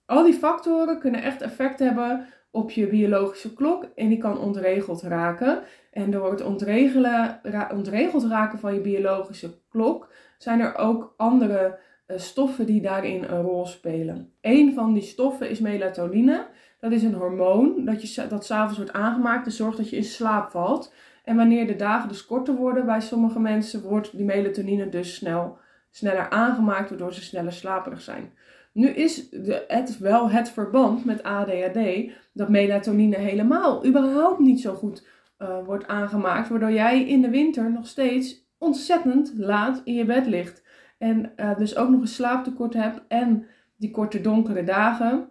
al 0.06 0.24
die 0.24 0.34
factoren 0.34 0.98
kunnen 0.98 1.22
echt 1.22 1.42
effect 1.42 1.78
hebben 1.78 2.26
op 2.50 2.70
je 2.70 2.86
biologische 2.86 3.54
klok 3.54 3.84
en 3.94 4.08
die 4.08 4.18
kan 4.18 4.38
ontregeld 4.38 5.02
raken. 5.02 5.62
En 5.90 6.10
door 6.10 6.30
het 6.30 6.42
ontregelen, 6.42 7.40
ontregeld 7.72 8.24
raken 8.24 8.58
van 8.58 8.74
je 8.74 8.80
biologische 8.80 9.60
klok 9.68 10.12
zijn 10.38 10.60
er 10.60 10.76
ook 10.76 11.14
andere 11.16 11.78
uh, 12.06 12.18
stoffen 12.18 12.66
die 12.66 12.80
daarin 12.80 13.24
een 13.24 13.42
rol 13.42 13.66
spelen. 13.66 14.32
Een 14.40 14.74
van 14.74 14.92
die 14.92 15.02
stoffen 15.02 15.50
is 15.50 15.60
melatonine. 15.60 16.46
Dat 16.80 16.92
is 16.92 17.02
een 17.02 17.14
hormoon 17.14 17.84
dat, 17.84 18.14
je, 18.14 18.26
dat 18.26 18.44
s'avonds 18.44 18.76
wordt 18.76 18.92
aangemaakt 18.92 19.46
en 19.46 19.52
zorgt 19.52 19.76
dat 19.76 19.90
je 19.90 19.96
in 19.96 20.04
slaap 20.04 20.50
valt. 20.50 20.94
En 21.24 21.36
wanneer 21.36 21.66
de 21.66 21.76
dagen 21.76 22.08
dus 22.08 22.26
korter 22.26 22.54
worden 22.54 22.86
bij 22.86 23.00
sommige 23.00 23.40
mensen, 23.40 23.82
wordt 23.82 24.16
die 24.16 24.24
melatonine 24.24 24.88
dus 24.88 25.14
snel, 25.14 25.58
sneller 25.90 26.30
aangemaakt, 26.30 26.88
waardoor 26.88 27.14
ze 27.14 27.22
sneller 27.22 27.52
slaperig 27.52 28.00
zijn. 28.00 28.32
Nu 28.72 28.88
is 28.88 29.28
de, 29.28 29.64
het 29.68 29.98
wel 29.98 30.30
het 30.30 30.50
verband 30.50 31.04
met 31.04 31.22
ADHD 31.22 32.10
dat 32.32 32.48
melatonine 32.48 33.16
helemaal 33.16 33.86
überhaupt 33.86 34.38
niet 34.38 34.60
zo 34.60 34.74
goed 34.74 35.06
uh, 35.38 35.64
wordt 35.64 35.86
aangemaakt, 35.86 36.48
waardoor 36.48 36.72
jij 36.72 37.08
in 37.08 37.22
de 37.22 37.30
winter 37.30 37.72
nog 37.72 37.86
steeds 37.86 38.48
ontzettend 38.58 39.32
laat 39.36 39.80
in 39.84 39.94
je 39.94 40.04
bed 40.04 40.26
ligt. 40.26 40.62
En 40.98 41.32
uh, 41.36 41.56
dus 41.56 41.76
ook 41.76 41.88
nog 41.88 42.00
een 42.00 42.06
slaaptekort 42.06 42.74
hebt 42.74 43.00
en 43.08 43.46
die 43.76 43.90
korte 43.90 44.20
donkere 44.20 44.64
dagen. 44.64 45.28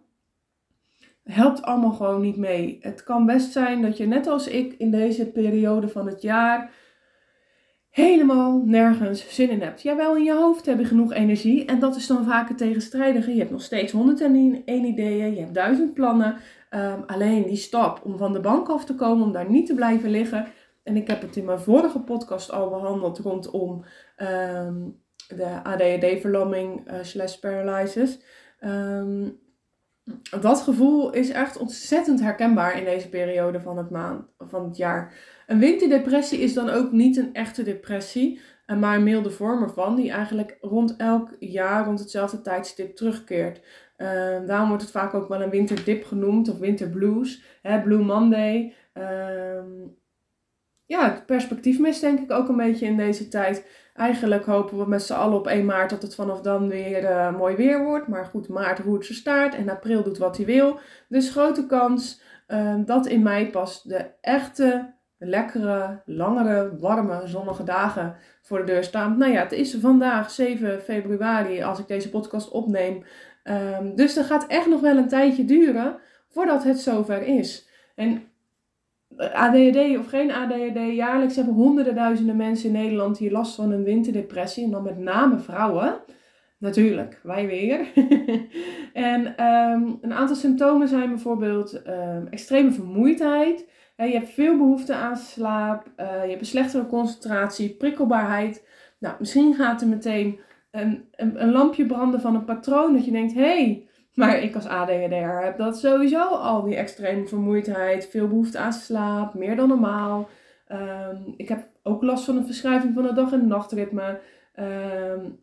Helpt 1.23 1.61
allemaal 1.61 1.91
gewoon 1.91 2.21
niet 2.21 2.37
mee. 2.37 2.77
Het 2.81 3.03
kan 3.03 3.25
best 3.25 3.51
zijn 3.51 3.81
dat 3.81 3.97
je 3.97 4.07
net 4.07 4.27
als 4.27 4.47
ik 4.47 4.73
in 4.73 4.91
deze 4.91 5.31
periode 5.31 5.89
van 5.89 6.07
het 6.07 6.21
jaar 6.21 6.71
helemaal 7.89 8.61
nergens 8.65 9.35
zin 9.35 9.49
in 9.49 9.61
hebt. 9.61 9.81
Jawel, 9.81 10.15
in 10.15 10.23
je 10.23 10.33
hoofd 10.33 10.65
heb 10.65 10.79
je 10.79 10.85
genoeg 10.85 11.13
energie 11.13 11.65
en 11.65 11.79
dat 11.79 11.95
is 11.95 12.07
dan 12.07 12.25
vaak 12.25 12.47
het 12.47 12.57
tegenstrijdige. 12.57 13.31
Je 13.31 13.39
hebt 13.39 13.51
nog 13.51 13.61
steeds 13.61 13.91
101 13.91 14.63
ideeën, 14.85 15.33
je 15.33 15.39
hebt 15.39 15.53
duizend 15.53 15.93
plannen. 15.93 16.37
Um, 16.71 17.03
alleen 17.07 17.43
die 17.43 17.55
stap 17.55 18.01
om 18.03 18.17
van 18.17 18.33
de 18.33 18.39
bank 18.39 18.69
af 18.69 18.85
te 18.85 18.95
komen, 18.95 19.25
om 19.25 19.31
daar 19.31 19.49
niet 19.49 19.65
te 19.65 19.73
blijven 19.73 20.09
liggen. 20.09 20.47
En 20.83 20.95
ik 20.95 21.07
heb 21.07 21.21
het 21.21 21.35
in 21.35 21.45
mijn 21.45 21.59
vorige 21.59 21.99
podcast 21.99 22.51
al 22.51 22.69
behandeld 22.69 23.19
rondom 23.19 23.83
um, 24.17 25.01
de 25.27 25.63
ADHD-verlamming 25.63 26.91
uh, 26.91 26.93
slash 27.01 27.35
paralysis. 27.35 28.19
Um, 28.61 29.39
dat 30.41 30.61
gevoel 30.61 31.11
is 31.11 31.29
echt 31.29 31.57
ontzettend 31.57 32.21
herkenbaar 32.21 32.77
in 32.77 32.85
deze 32.85 33.09
periode 33.09 33.61
van 33.61 33.77
het, 33.77 33.89
maand, 33.89 34.25
van 34.37 34.63
het 34.63 34.77
jaar. 34.77 35.13
Een 35.47 35.59
winterdepressie 35.59 36.39
is 36.39 36.53
dan 36.53 36.69
ook 36.69 36.91
niet 36.91 37.17
een 37.17 37.33
echte 37.33 37.63
depressie, 37.63 38.39
eh, 38.65 38.77
maar 38.77 38.95
een 38.95 39.03
milde 39.03 39.31
vorm 39.31 39.63
ervan, 39.63 39.95
die 39.95 40.11
eigenlijk 40.11 40.57
rond 40.61 40.95
elk 40.97 41.35
jaar, 41.39 41.85
rond 41.85 41.99
hetzelfde 41.99 42.41
tijdstip 42.41 42.95
terugkeert. 42.95 43.61
Uh, 43.97 44.07
daarom 44.45 44.67
wordt 44.67 44.83
het 44.83 44.91
vaak 44.91 45.13
ook 45.13 45.27
wel 45.27 45.41
een 45.41 45.49
winterdip 45.49 46.05
genoemd, 46.05 46.49
of 46.49 46.57
winterblues, 46.57 47.43
hè, 47.61 47.81
Blue 47.81 48.03
Monday. 48.03 48.73
Uh, 48.93 49.61
ja, 50.89 51.11
het 51.13 51.25
perspectief 51.25 51.79
mist 51.79 52.01
denk 52.01 52.19
ik 52.19 52.31
ook 52.31 52.47
een 52.49 52.57
beetje 52.57 52.85
in 52.85 52.97
deze 52.97 53.27
tijd. 53.27 53.65
Eigenlijk 53.93 54.45
hopen 54.45 54.77
we 54.77 54.85
met 54.85 55.03
z'n 55.03 55.13
allen 55.13 55.37
op 55.37 55.47
1 55.47 55.65
maart 55.65 55.89
dat 55.89 56.01
het 56.01 56.15
vanaf 56.15 56.41
dan 56.41 56.67
weer 56.67 57.03
uh, 57.03 57.37
mooi 57.37 57.55
weer 57.55 57.83
wordt. 57.83 58.07
Maar 58.07 58.25
goed, 58.25 58.47
maart 58.47 58.79
roert 58.79 59.05
zijn 59.05 59.17
staart 59.17 59.55
en 59.55 59.69
april 59.69 60.03
doet 60.03 60.17
wat 60.17 60.37
hij 60.37 60.45
wil. 60.45 60.79
Dus 61.07 61.29
grote 61.29 61.65
kans 61.65 62.21
uh, 62.47 62.75
dat 62.85 63.07
in 63.07 63.23
mei 63.23 63.49
pas 63.49 63.83
de 63.83 64.05
echte, 64.21 64.93
lekkere, 65.17 66.01
langere, 66.05 66.77
warme, 66.79 67.21
zonnige 67.25 67.63
dagen 67.63 68.15
voor 68.41 68.57
de 68.57 68.63
deur 68.63 68.83
staan. 68.83 69.17
Nou 69.17 69.31
ja, 69.31 69.41
het 69.41 69.51
is 69.51 69.77
vandaag 69.79 70.31
7 70.31 70.81
februari 70.81 71.63
als 71.63 71.79
ik 71.79 71.87
deze 71.87 72.09
podcast 72.09 72.49
opneem. 72.49 73.03
Um, 73.43 73.95
dus 73.95 74.13
dat 74.13 74.25
gaat 74.25 74.47
echt 74.47 74.67
nog 74.67 74.81
wel 74.81 74.97
een 74.97 75.07
tijdje 75.07 75.45
duren 75.45 75.97
voordat 76.29 76.63
het 76.63 76.79
zover 76.79 77.21
is. 77.21 77.67
En 77.95 78.28
ADHD 79.19 79.97
of 79.97 80.07
geen 80.07 80.31
ADHD, 80.31 80.95
jaarlijks 80.95 81.35
hebben 81.35 81.53
honderden 81.53 81.95
duizenden 81.95 82.35
mensen 82.35 82.67
in 82.67 82.81
Nederland 82.81 83.17
hier 83.17 83.31
last 83.31 83.55
van 83.55 83.71
een 83.71 83.83
winterdepressie. 83.83 84.63
En 84.63 84.71
dan 84.71 84.83
met 84.83 84.97
name 84.97 85.39
vrouwen. 85.39 86.01
Natuurlijk, 86.57 87.19
wij 87.23 87.47
weer. 87.47 87.87
en 88.93 89.45
um, 89.45 89.97
een 90.01 90.13
aantal 90.13 90.35
symptomen 90.35 90.87
zijn 90.87 91.09
bijvoorbeeld 91.09 91.81
um, 91.87 92.27
extreme 92.29 92.71
vermoeidheid. 92.71 93.65
je 93.95 94.03
hebt 94.03 94.29
veel 94.29 94.57
behoefte 94.57 94.93
aan 94.93 95.17
slaap. 95.17 95.91
Uh, 95.97 96.05
je 96.23 96.29
hebt 96.29 96.41
een 96.41 96.45
slechtere 96.45 96.85
concentratie, 96.85 97.69
prikkelbaarheid. 97.69 98.65
Nou, 98.99 99.15
misschien 99.19 99.55
gaat 99.55 99.81
er 99.81 99.87
meteen 99.87 100.39
een, 100.71 101.05
een, 101.15 101.43
een 101.43 101.51
lampje 101.51 101.85
branden 101.85 102.21
van 102.21 102.35
een 102.35 102.45
patroon 102.45 102.93
dat 102.93 103.05
je 103.05 103.11
denkt: 103.11 103.33
hé, 103.33 103.41
hey, 103.41 103.88
maar 104.19 104.39
ik 104.39 104.55
als 104.55 104.67
ADHD'er 104.67 105.43
heb 105.43 105.57
dat 105.57 105.79
sowieso 105.79 106.21
al, 106.21 106.63
die 106.63 106.75
extreme 106.75 107.27
vermoeidheid, 107.27 108.07
veel 108.07 108.27
behoefte 108.27 108.57
aan 108.57 108.73
slaap, 108.73 109.33
meer 109.33 109.55
dan 109.55 109.67
normaal. 109.67 110.29
Um, 110.71 111.33
ik 111.37 111.49
heb 111.49 111.67
ook 111.83 112.03
last 112.03 112.25
van 112.25 112.37
een 112.37 112.45
verschuiving 112.45 112.93
van 112.93 113.05
het 113.05 113.15
dag- 113.15 113.31
en 113.31 113.47
nachtritme. 113.47 114.19
Um, 114.59 115.39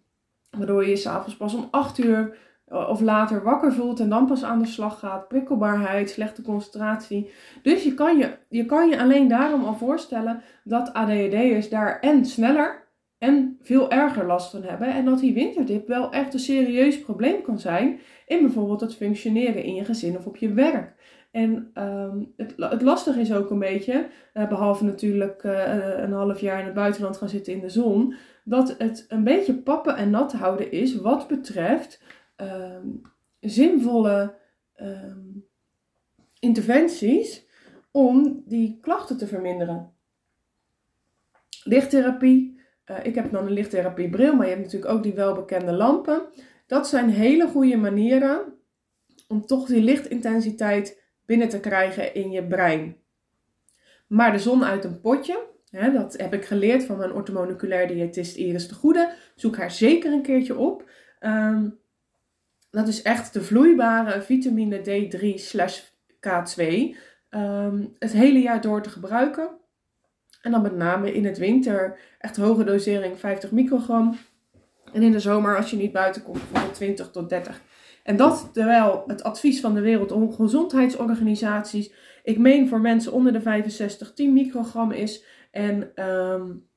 waardoor 0.50 0.88
je 0.88 0.96
s'avonds 0.96 1.36
pas 1.36 1.54
om 1.54 1.68
8 1.70 1.98
uur 1.98 2.36
of 2.68 3.00
later 3.00 3.42
wakker 3.42 3.72
voelt 3.72 4.00
en 4.00 4.08
dan 4.08 4.26
pas 4.26 4.44
aan 4.44 4.58
de 4.58 4.66
slag 4.66 4.98
gaat. 4.98 5.28
Prikkelbaarheid, 5.28 6.10
slechte 6.10 6.42
concentratie. 6.42 7.30
Dus 7.62 7.82
je 7.82 7.94
kan 7.94 8.18
je, 8.18 8.30
je, 8.48 8.66
kan 8.66 8.88
je 8.88 9.00
alleen 9.00 9.28
daarom 9.28 9.64
al 9.64 9.74
voorstellen 9.74 10.42
dat 10.64 10.92
ADHD'ers 10.92 11.68
daar 11.68 12.00
en 12.00 12.24
sneller 12.24 12.85
en 13.18 13.58
veel 13.62 13.90
erger 13.90 14.26
last 14.26 14.50
van 14.50 14.62
hebben. 14.62 14.88
En 14.88 15.04
dat 15.04 15.20
die 15.20 15.34
winterdip 15.34 15.86
wel 15.86 16.12
echt 16.12 16.34
een 16.34 16.40
serieus 16.40 17.00
probleem 17.00 17.42
kan 17.42 17.58
zijn 17.58 18.00
in 18.26 18.40
bijvoorbeeld 18.40 18.80
het 18.80 18.96
functioneren 18.96 19.62
in 19.62 19.74
je 19.74 19.84
gezin 19.84 20.16
of 20.16 20.26
op 20.26 20.36
je 20.36 20.52
werk. 20.52 20.94
En 21.30 21.70
um, 21.74 22.32
het, 22.36 22.54
het 22.56 22.82
lastige 22.82 23.20
is 23.20 23.32
ook 23.32 23.50
een 23.50 23.58
beetje, 23.58 24.08
uh, 24.34 24.48
behalve 24.48 24.84
natuurlijk 24.84 25.42
uh, 25.42 25.98
een 25.98 26.12
half 26.12 26.40
jaar 26.40 26.58
in 26.58 26.64
het 26.64 26.74
buitenland 26.74 27.16
gaan 27.16 27.28
zitten 27.28 27.52
in 27.52 27.60
de 27.60 27.68
zon, 27.68 28.14
dat 28.44 28.74
het 28.78 29.04
een 29.08 29.24
beetje 29.24 29.54
pappen 29.54 29.96
en 29.96 30.10
nat 30.10 30.32
houden 30.32 30.72
is 30.72 30.96
wat 30.96 31.28
betreft 31.28 32.02
um, 32.36 33.00
zinvolle 33.40 34.34
um, 34.80 35.46
interventies 36.40 37.46
om 37.90 38.42
die 38.46 38.78
klachten 38.80 39.16
te 39.16 39.26
verminderen. 39.26 39.92
Lichttherapie, 41.64 42.55
uh, 42.90 42.96
ik 43.02 43.14
heb 43.14 43.30
dan 43.30 43.46
een 43.46 43.52
lichttherapiebril, 43.52 44.34
maar 44.34 44.46
je 44.46 44.52
hebt 44.52 44.64
natuurlijk 44.64 44.92
ook 44.92 45.02
die 45.02 45.14
welbekende 45.14 45.72
lampen. 45.72 46.22
Dat 46.66 46.88
zijn 46.88 47.10
hele 47.10 47.48
goede 47.48 47.76
manieren 47.76 48.54
om 49.28 49.46
toch 49.46 49.66
die 49.66 49.82
lichtintensiteit 49.82 51.02
binnen 51.26 51.48
te 51.48 51.60
krijgen 51.60 52.14
in 52.14 52.30
je 52.30 52.46
brein. 52.46 52.96
Maar 54.06 54.32
de 54.32 54.38
zon 54.38 54.64
uit 54.64 54.84
een 54.84 55.00
potje, 55.00 55.46
hè, 55.70 55.92
dat 55.92 56.16
heb 56.16 56.34
ik 56.34 56.44
geleerd 56.44 56.84
van 56.84 56.96
mijn 56.96 57.12
orthomoleculair 57.12 57.88
diëtist 57.88 58.36
Iris 58.36 58.68
de 58.68 58.74
Goede. 58.74 59.14
Zoek 59.34 59.56
haar 59.56 59.70
zeker 59.70 60.12
een 60.12 60.22
keertje 60.22 60.56
op. 60.56 60.90
Um, 61.20 61.78
dat 62.70 62.88
is 62.88 63.02
echt 63.02 63.32
de 63.32 63.42
vloeibare 63.42 64.22
vitamine 64.22 64.78
D3 64.78 65.34
slash 65.34 65.80
K2. 66.26 66.64
Um, 67.30 67.94
het 67.98 68.12
hele 68.12 68.38
jaar 68.38 68.60
door 68.60 68.82
te 68.82 68.90
gebruiken. 68.90 69.48
En 70.46 70.52
dan 70.52 70.62
met 70.62 70.76
name 70.76 71.12
in 71.12 71.24
het 71.24 71.38
winter 71.38 71.98
echt 72.18 72.36
hoge 72.36 72.64
dosering 72.64 73.18
50 73.18 73.50
microgram. 73.50 74.16
En 74.92 75.02
in 75.02 75.12
de 75.12 75.20
zomer 75.20 75.56
als 75.56 75.70
je 75.70 75.76
niet 75.76 75.92
buiten 75.92 76.22
komt 76.22 76.38
bijvoorbeeld 76.38 76.74
20 76.74 77.10
tot 77.10 77.28
30. 77.28 77.60
En 78.02 78.16
dat 78.16 78.50
terwijl 78.52 79.04
het 79.06 79.22
advies 79.22 79.60
van 79.60 79.74
de 79.74 79.80
Wereldgezondheidsorganisaties, 79.80 81.92
ik 82.22 82.38
meen 82.38 82.68
voor 82.68 82.80
mensen 82.80 83.12
onder 83.12 83.32
de 83.32 83.40
65 83.40 84.14
10 84.14 84.32
microgram 84.32 84.90
is. 84.90 85.24
En 85.50 86.04
um, 86.04 86.68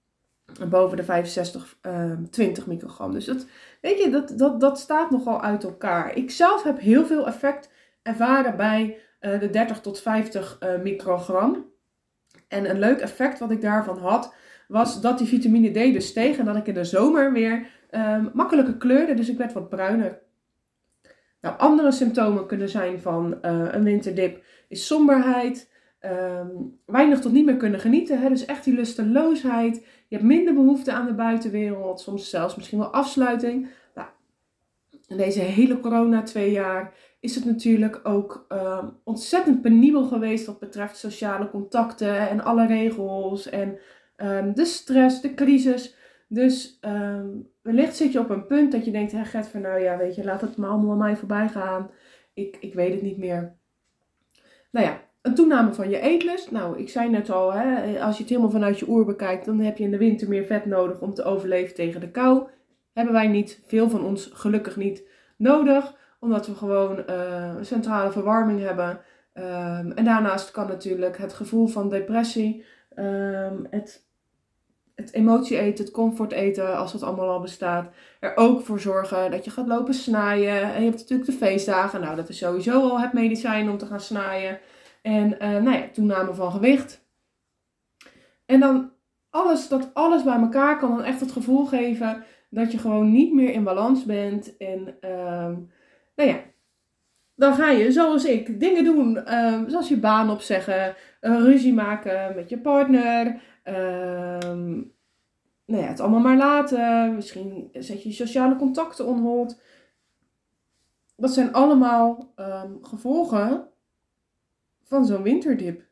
boven 0.69 0.97
de 0.97 1.03
65 1.03 1.77
um, 1.81 2.29
20 2.29 2.67
microgram. 2.67 3.11
Dus 3.11 3.25
dat, 3.25 3.47
weet 3.81 4.03
je, 4.03 4.09
dat, 4.09 4.33
dat, 4.38 4.59
dat 4.59 4.79
staat 4.79 5.11
nogal 5.11 5.41
uit 5.41 5.63
elkaar. 5.63 6.15
Ik 6.15 6.31
zelf 6.31 6.63
heb 6.63 6.79
heel 6.79 7.05
veel 7.05 7.27
effect 7.27 7.71
ervaren 8.01 8.57
bij 8.57 8.97
uh, 9.21 9.39
de 9.39 9.49
30 9.49 9.81
tot 9.81 10.01
50 10.01 10.57
uh, 10.63 10.81
microgram. 10.81 11.68
En 12.49 12.69
een 12.69 12.79
leuk 12.79 12.99
effect 12.99 13.39
wat 13.39 13.51
ik 13.51 13.61
daarvan 13.61 13.97
had, 13.97 14.33
was 14.67 15.01
dat 15.01 15.17
die 15.17 15.27
vitamine 15.27 15.69
D 15.69 15.93
dus 15.93 16.07
steeg 16.07 16.37
en 16.37 16.45
dat 16.45 16.55
ik 16.55 16.67
in 16.67 16.73
de 16.73 16.83
zomer 16.83 17.33
weer 17.33 17.67
um, 17.91 18.29
makkelijker 18.33 18.77
kleurde. 18.77 19.13
Dus 19.13 19.29
ik 19.29 19.37
werd 19.37 19.53
wat 19.53 19.69
bruiner. 19.69 20.19
Nou, 21.41 21.57
andere 21.57 21.91
symptomen 21.91 22.47
kunnen 22.47 22.69
zijn 22.69 22.99
van 22.99 23.37
uh, 23.41 23.67
een 23.71 23.83
winterdip 23.83 24.43
is 24.67 24.87
somberheid, 24.87 25.71
um, 26.01 26.79
weinig 26.85 27.19
tot 27.19 27.31
niet 27.31 27.45
meer 27.45 27.57
kunnen 27.57 27.79
genieten. 27.79 28.21
Hè? 28.21 28.29
Dus 28.29 28.45
echt 28.45 28.63
die 28.63 28.73
lusteloosheid. 28.73 29.75
Je 30.07 30.15
hebt 30.15 30.27
minder 30.27 30.53
behoefte 30.53 30.91
aan 30.91 31.05
de 31.05 31.13
buitenwereld, 31.13 31.99
soms 31.99 32.29
zelfs 32.29 32.55
misschien 32.55 32.79
wel 32.79 32.93
afsluiting. 32.93 33.67
Nou, 33.95 34.07
in 35.07 35.17
deze 35.17 35.39
hele 35.39 35.79
corona 35.79 36.21
twee 36.23 36.51
jaar 36.51 36.93
is 37.19 37.35
het 37.35 37.45
natuurlijk 37.45 37.99
ook 38.03 38.45
um, 38.49 38.97
ontzettend 39.03 39.61
penibel 39.61 40.03
geweest 40.03 40.45
wat 40.45 40.59
betreft 40.59 40.97
sociale 40.97 41.49
contacten 41.49 42.29
en 42.29 42.41
alle 42.41 42.67
regels 42.67 43.49
en 43.49 43.77
um, 44.17 44.53
de 44.53 44.65
stress, 44.65 45.21
de 45.21 45.33
crisis. 45.33 45.95
Dus 46.27 46.79
um, 46.81 47.49
wellicht 47.61 47.95
zit 47.95 48.11
je 48.11 48.19
op 48.19 48.29
een 48.29 48.45
punt 48.45 48.71
dat 48.71 48.85
je 48.85 48.91
denkt, 48.91 49.11
hé 49.11 49.25
Gert, 49.25 49.47
van 49.47 49.61
nou 49.61 49.79
ja, 49.79 49.97
weet 49.97 50.15
je, 50.15 50.23
laat 50.23 50.41
het 50.41 50.57
maar 50.57 50.69
allemaal 50.69 50.91
aan 50.91 50.97
mij 50.97 51.15
voorbij 51.15 51.49
gaan. 51.49 51.89
Ik, 52.33 52.57
ik 52.59 52.73
weet 52.73 52.93
het 52.93 53.01
niet 53.01 53.17
meer. 53.17 53.57
Nou 54.71 54.85
ja, 54.85 55.01
een 55.21 55.35
toename 55.35 55.73
van 55.73 55.89
je 55.89 55.99
eetlust. 55.99 56.51
Nou, 56.51 56.79
ik 56.79 56.89
zei 56.89 57.09
net 57.09 57.29
al, 57.29 57.53
hè, 57.53 57.99
als 58.01 58.15
je 58.15 58.21
het 58.21 58.29
helemaal 58.29 58.51
vanuit 58.51 58.79
je 58.79 58.89
oer 58.89 59.05
bekijkt, 59.05 59.45
dan 59.45 59.59
heb 59.59 59.77
je 59.77 59.83
in 59.83 59.91
de 59.91 59.97
winter 59.97 60.29
meer 60.29 60.45
vet 60.45 60.65
nodig 60.65 61.01
om 61.01 61.13
te 61.13 61.23
overleven 61.23 61.75
tegen 61.75 62.01
de 62.01 62.11
kou. 62.11 62.47
Hebben 62.93 63.13
wij 63.13 63.27
niet, 63.27 63.61
veel 63.65 63.89
van 63.89 64.03
ons 64.03 64.29
gelukkig 64.33 64.75
niet, 64.75 65.03
nodig 65.38 65.97
omdat 66.19 66.47
we 66.47 66.55
gewoon 66.55 67.03
uh, 67.09 67.55
centrale 67.61 68.11
verwarming 68.11 68.61
hebben. 68.61 69.01
Um, 69.33 69.91
en 69.91 70.05
daarnaast 70.05 70.51
kan 70.51 70.67
natuurlijk 70.67 71.17
het 71.17 71.33
gevoel 71.33 71.67
van 71.67 71.89
depressie, 71.89 72.65
um, 72.95 73.67
het, 73.69 74.07
het 74.95 75.13
emotie 75.13 75.57
eten, 75.57 75.85
het 75.85 75.93
comfort 75.93 76.31
eten, 76.31 76.77
als 76.77 76.91
dat 76.91 77.03
allemaal 77.03 77.29
al 77.29 77.41
bestaat. 77.41 77.89
Er 78.19 78.38
ook 78.38 78.61
voor 78.61 78.79
zorgen 78.79 79.31
dat 79.31 79.45
je 79.45 79.51
gaat 79.51 79.67
lopen 79.67 79.93
snijden. 79.93 80.61
En 80.61 80.83
je 80.83 80.89
hebt 80.89 80.99
natuurlijk 80.99 81.29
de 81.29 81.38
feestdagen. 81.38 82.01
Nou, 82.01 82.15
dat 82.15 82.29
is 82.29 82.38
sowieso 82.38 82.81
al 82.81 82.99
het 82.99 83.13
medicijn 83.13 83.69
om 83.69 83.77
te 83.77 83.85
gaan 83.85 83.99
snijden. 83.99 84.59
En 85.01 85.31
uh, 85.31 85.39
nou 85.39 85.71
ja, 85.71 85.88
toename 85.93 86.33
van 86.33 86.51
gewicht. 86.51 87.07
En 88.45 88.59
dan 88.59 88.91
alles, 89.29 89.67
dat 89.67 89.89
alles 89.93 90.23
bij 90.23 90.39
elkaar 90.39 90.77
kan 90.77 90.89
dan 90.89 91.03
echt 91.03 91.19
het 91.19 91.31
gevoel 91.31 91.65
geven 91.65 92.23
dat 92.49 92.71
je 92.71 92.77
gewoon 92.77 93.11
niet 93.11 93.33
meer 93.33 93.51
in 93.51 93.63
balans 93.63 94.05
bent. 94.05 94.57
En 94.57 94.97
uh, 95.01 95.51
nou 96.19 96.31
ja, 96.31 96.43
dan 97.35 97.53
ga 97.53 97.69
je, 97.69 97.91
zoals 97.91 98.25
ik, 98.25 98.59
dingen 98.59 98.83
doen. 98.83 99.17
Uh, 99.17 99.63
zoals 99.67 99.89
je 99.89 99.97
baan 99.97 100.29
opzeggen, 100.29 100.95
uh, 101.21 101.39
ruzie 101.39 101.73
maken 101.73 102.35
met 102.35 102.49
je 102.49 102.59
partner. 102.59 103.41
Ehm, 103.63 104.69
nou 105.65 105.81
ja, 105.83 105.88
het 105.88 105.99
allemaal 105.99 106.19
maar 106.19 106.38
laten. 106.38 107.15
Misschien 107.15 107.69
zet 107.73 108.03
je 108.03 108.11
sociale 108.11 108.55
contacten 108.55 109.05
onhold. 109.05 109.61
Dat 111.15 111.33
zijn 111.33 111.53
allemaal 111.53 112.33
um, 112.35 112.79
gevolgen 112.81 113.67
van 114.83 115.05
zo'n 115.05 115.23
winterdip. 115.23 115.83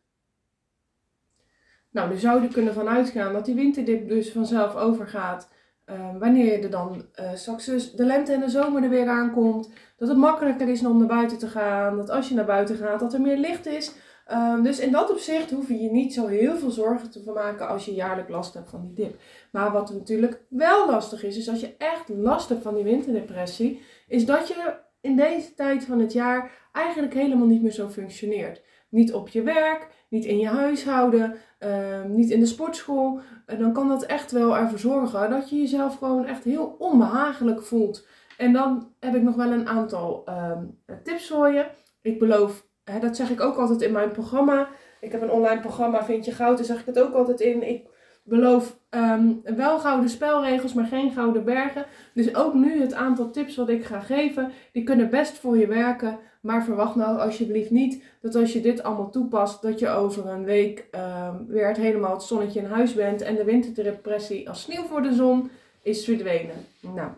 Nou, 1.90 2.10
nu 2.10 2.18
zou 2.18 2.42
je 2.42 2.48
kunnen 2.48 2.74
vanuit 2.74 3.10
gaan 3.10 3.34
dat 3.34 3.46
die 3.46 3.56
winterdip 3.56 4.08
dus 4.08 4.32
vanzelf 4.32 4.76
overgaat. 4.76 5.50
Uh, 5.90 6.18
wanneer 6.20 6.46
je 6.46 6.60
er 6.60 6.70
dan 6.70 7.06
uh, 7.20 7.34
straks 7.34 7.66
dus 7.66 7.92
de 7.92 8.06
lente 8.06 8.34
en 8.34 8.40
de 8.40 8.50
zomer 8.50 8.84
er 8.84 8.90
weer 8.90 9.08
aankomt. 9.08 9.70
Dat 9.98 10.08
het 10.08 10.18
makkelijker 10.18 10.70
is 10.70 10.86
om 10.86 10.98
naar 10.98 11.08
buiten 11.08 11.38
te 11.38 11.48
gaan. 11.48 11.98
Dat 11.98 12.10
als 12.10 12.30
je 12.30 12.36
naar 12.36 12.46
buiten 12.46 12.76
gaat, 12.76 13.00
dat 13.00 13.14
er 13.14 13.22
meer 13.22 13.38
licht 13.38 13.66
is. 13.66 13.94
Um, 14.32 14.64
dus 14.64 14.80
in 14.80 14.92
dat 14.92 15.12
opzicht 15.12 15.52
hoef 15.52 15.68
je 15.68 15.82
je 15.82 15.92
niet 15.92 16.14
zo 16.14 16.26
heel 16.26 16.58
veel 16.58 16.72
zorgen 16.72 17.12
te 17.12 17.32
maken 17.34 17.68
als 17.68 17.86
je 17.86 17.94
jaarlijk 17.94 18.30
last 18.30 18.54
hebt 18.54 18.70
van 18.70 18.82
die 18.82 18.94
dip. 18.94 19.20
Maar 19.52 19.72
wat 19.72 19.94
natuurlijk 19.94 20.42
wel 20.50 20.90
lastig 20.90 21.24
is, 21.24 21.38
is 21.38 21.50
als 21.50 21.60
je 21.60 21.76
echt 21.78 22.10
last 22.10 22.50
hebt 22.50 22.62
van 22.62 22.76
die 22.76 22.84
winterdepressie, 22.84 23.82
is 24.08 24.26
dat 24.26 24.48
je 24.48 24.74
in 25.02 25.16
deze 25.16 25.54
tijd 25.54 25.86
van 25.86 26.00
het 26.00 26.14
jaar 26.14 26.52
eigenlijk 26.72 27.14
helemaal 27.14 27.48
niet 27.48 27.62
meer 27.62 27.72
zo 27.72 27.90
functioneert. 27.90 28.64
Niet 28.90 29.14
op 29.14 29.28
je 29.28 29.42
werk, 29.42 29.88
niet 30.10 30.26
in 30.26 30.40
je 30.40 30.48
huishouden, 30.48 31.36
um, 31.60 32.16
niet 32.16 32.30
in 32.30 32.40
de 32.40 32.46
sportschool. 32.46 33.20
Dan 33.46 33.74
kan 33.74 33.88
dat 33.88 34.04
echt 34.04 34.32
wel 34.32 34.58
ervoor 34.58 34.80
zorgen 34.80 35.30
dat 35.30 35.50
je 35.50 35.56
jezelf 35.56 35.98
gewoon 35.98 36.26
echt 36.26 36.44
heel 36.44 36.76
onbehagelijk 36.80 37.62
voelt. 37.62 38.08
En 38.38 38.54
dan 38.54 38.92
heb 39.00 39.16
ik 39.16 39.22
nog 39.22 39.36
wel 39.36 39.52
een 39.52 39.68
aantal 39.68 40.24
um, 40.30 40.80
tips 41.04 41.28
voor 41.28 41.52
je. 41.52 41.66
Ik 42.02 42.20
beloof 42.20 42.68
hè, 42.84 43.00
dat 43.00 43.16
zeg 43.16 43.30
ik 43.30 43.42
ook 43.42 43.58
altijd 43.58 43.82
in 43.82 43.92
mijn 43.92 44.12
programma. 44.12 44.68
Ik 45.02 45.12
heb 45.12 45.22
een 45.22 45.32
online 45.32 45.62
programma, 45.62 46.04
Vind 46.04 46.26
je 46.26 46.32
Goud, 46.32 46.58
daar 46.58 46.66
zeg 46.66 46.80
ik 46.80 46.86
het 46.86 47.00
ook 47.00 47.14
altijd 47.14 47.40
in. 47.40 47.70
Ik 47.70 47.90
beloof 48.24 48.80
um, 48.90 49.42
wel 49.44 49.80
gouden 49.80 50.10
spelregels, 50.10 50.74
maar 50.74 50.86
geen 50.86 51.12
gouden 51.12 51.44
bergen. 51.44 51.86
Dus 52.14 52.36
ook 52.36 52.54
nu 52.54 52.82
het 52.82 52.94
aantal 52.94 53.32
tips 53.32 53.56
wat 53.56 53.70
ik 53.70 53.86
ga 53.86 54.00
geven, 54.00 54.52
die 54.72 54.84
kunnen 54.84 55.10
best 55.10 55.38
voor 55.38 55.58
je 55.58 55.68
werken. 55.68 56.20
Maar 56.48 56.64
verwacht 56.64 56.96
nou 56.96 57.20
alsjeblieft 57.20 57.72
niet 57.72 58.04
dat 58.22 58.36
als 58.36 58.54
je 58.54 58.62
dit 58.62 58.84
allemaal 58.84 59.10
toepast, 59.10 59.62
dat 59.62 59.80
je 59.80 59.90
over 59.90 60.28
een 60.28 60.44
week 60.44 60.88
um, 60.96 61.46
weer 61.48 61.68
het 61.68 61.78
helemaal 61.78 62.14
het 62.14 62.24
zonnetje 62.24 62.60
in 62.60 62.66
huis 62.66 62.94
bent 62.94 63.22
en 63.22 63.36
de 63.36 63.44
winterdepressie 63.44 64.50
als 64.50 64.62
sneeuw 64.62 64.84
voor 64.84 65.02
de 65.02 65.14
zon 65.14 65.50
is 65.82 66.06
verdwenen. 66.06 66.56
Nou, 66.80 67.12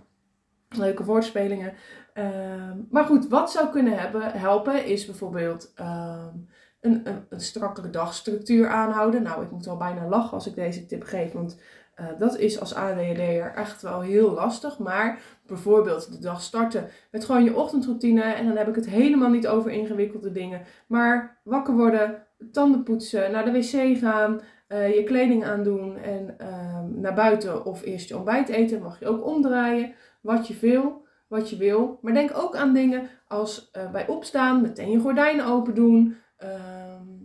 leuke 0.69 1.03
woordspelingen. 1.03 1.73
Ehm, 2.13 2.77
maar 2.89 3.03
goed, 3.03 3.27
wat 3.27 3.51
zou 3.51 3.69
kunnen 3.69 3.99
hebben, 3.99 4.31
helpen 4.31 4.85
is 4.85 5.05
bijvoorbeeld 5.05 5.73
um, 5.79 6.47
een, 6.81 7.07
een, 7.07 7.25
een, 7.29 7.41
strakkere 7.41 7.89
dagstructuur 7.89 8.69
aanhouden. 8.69 9.23
Nou, 9.23 9.43
ik 9.43 9.51
moet 9.51 9.65
wel 9.65 9.77
bijna 9.77 10.07
lachen 10.07 10.33
als 10.33 10.47
ik 10.47 10.55
deze 10.55 10.85
tip 10.85 11.03
geef, 11.03 11.31
want 11.31 11.61
uh, 11.99 12.19
dat 12.19 12.37
is 12.37 12.59
als 12.59 12.75
ADHD'er 12.75 13.53
echt 13.55 13.81
wel 13.81 14.01
heel 14.01 14.31
lastig. 14.31 14.77
Maar 14.77 15.21
bijvoorbeeld 15.47 16.11
de 16.11 16.19
dag 16.19 16.41
starten 16.41 16.87
met 17.11 17.25
gewoon 17.25 17.43
je 17.43 17.55
ochtendroutine. 17.55 18.21
En 18.21 18.47
dan 18.47 18.57
heb 18.57 18.67
ik 18.67 18.75
het 18.75 18.89
helemaal 18.89 19.29
niet 19.29 19.47
over 19.47 19.71
ingewikkelde 19.71 20.31
dingen. 20.31 20.61
Maar 20.87 21.39
wakker 21.43 21.73
worden, 21.73 22.23
tanden 22.51 22.83
poetsen, 22.83 23.31
naar 23.31 23.45
de 23.45 23.51
wc 23.51 23.97
gaan, 23.97 24.41
uh, 24.67 24.95
je 24.95 25.03
kleding 25.03 25.45
aandoen 25.45 25.97
en 25.97 26.35
uh, 26.41 26.79
naar 27.01 27.13
buiten 27.13 27.65
of 27.65 27.83
eerst 27.83 28.09
je 28.09 28.15
ontbijt 28.15 28.49
eten. 28.49 28.81
Mag 28.81 28.99
je 28.99 29.07
ook 29.07 29.25
omdraaien, 29.25 29.93
wat 30.21 30.47
je 30.47 30.59
wil 30.59 31.07
wat 31.29 31.49
je 31.49 31.57
wil. 31.57 31.99
Maar 32.01 32.13
denk 32.13 32.37
ook 32.37 32.55
aan 32.55 32.73
dingen 32.73 33.09
als 33.27 33.69
uh, 33.77 33.91
bij 33.91 34.07
opstaan 34.07 34.61
meteen 34.61 34.91
je 34.91 34.99
gordijnen 34.99 35.45
open 35.45 35.75
doen. 35.75 36.15
Um, 36.43 37.18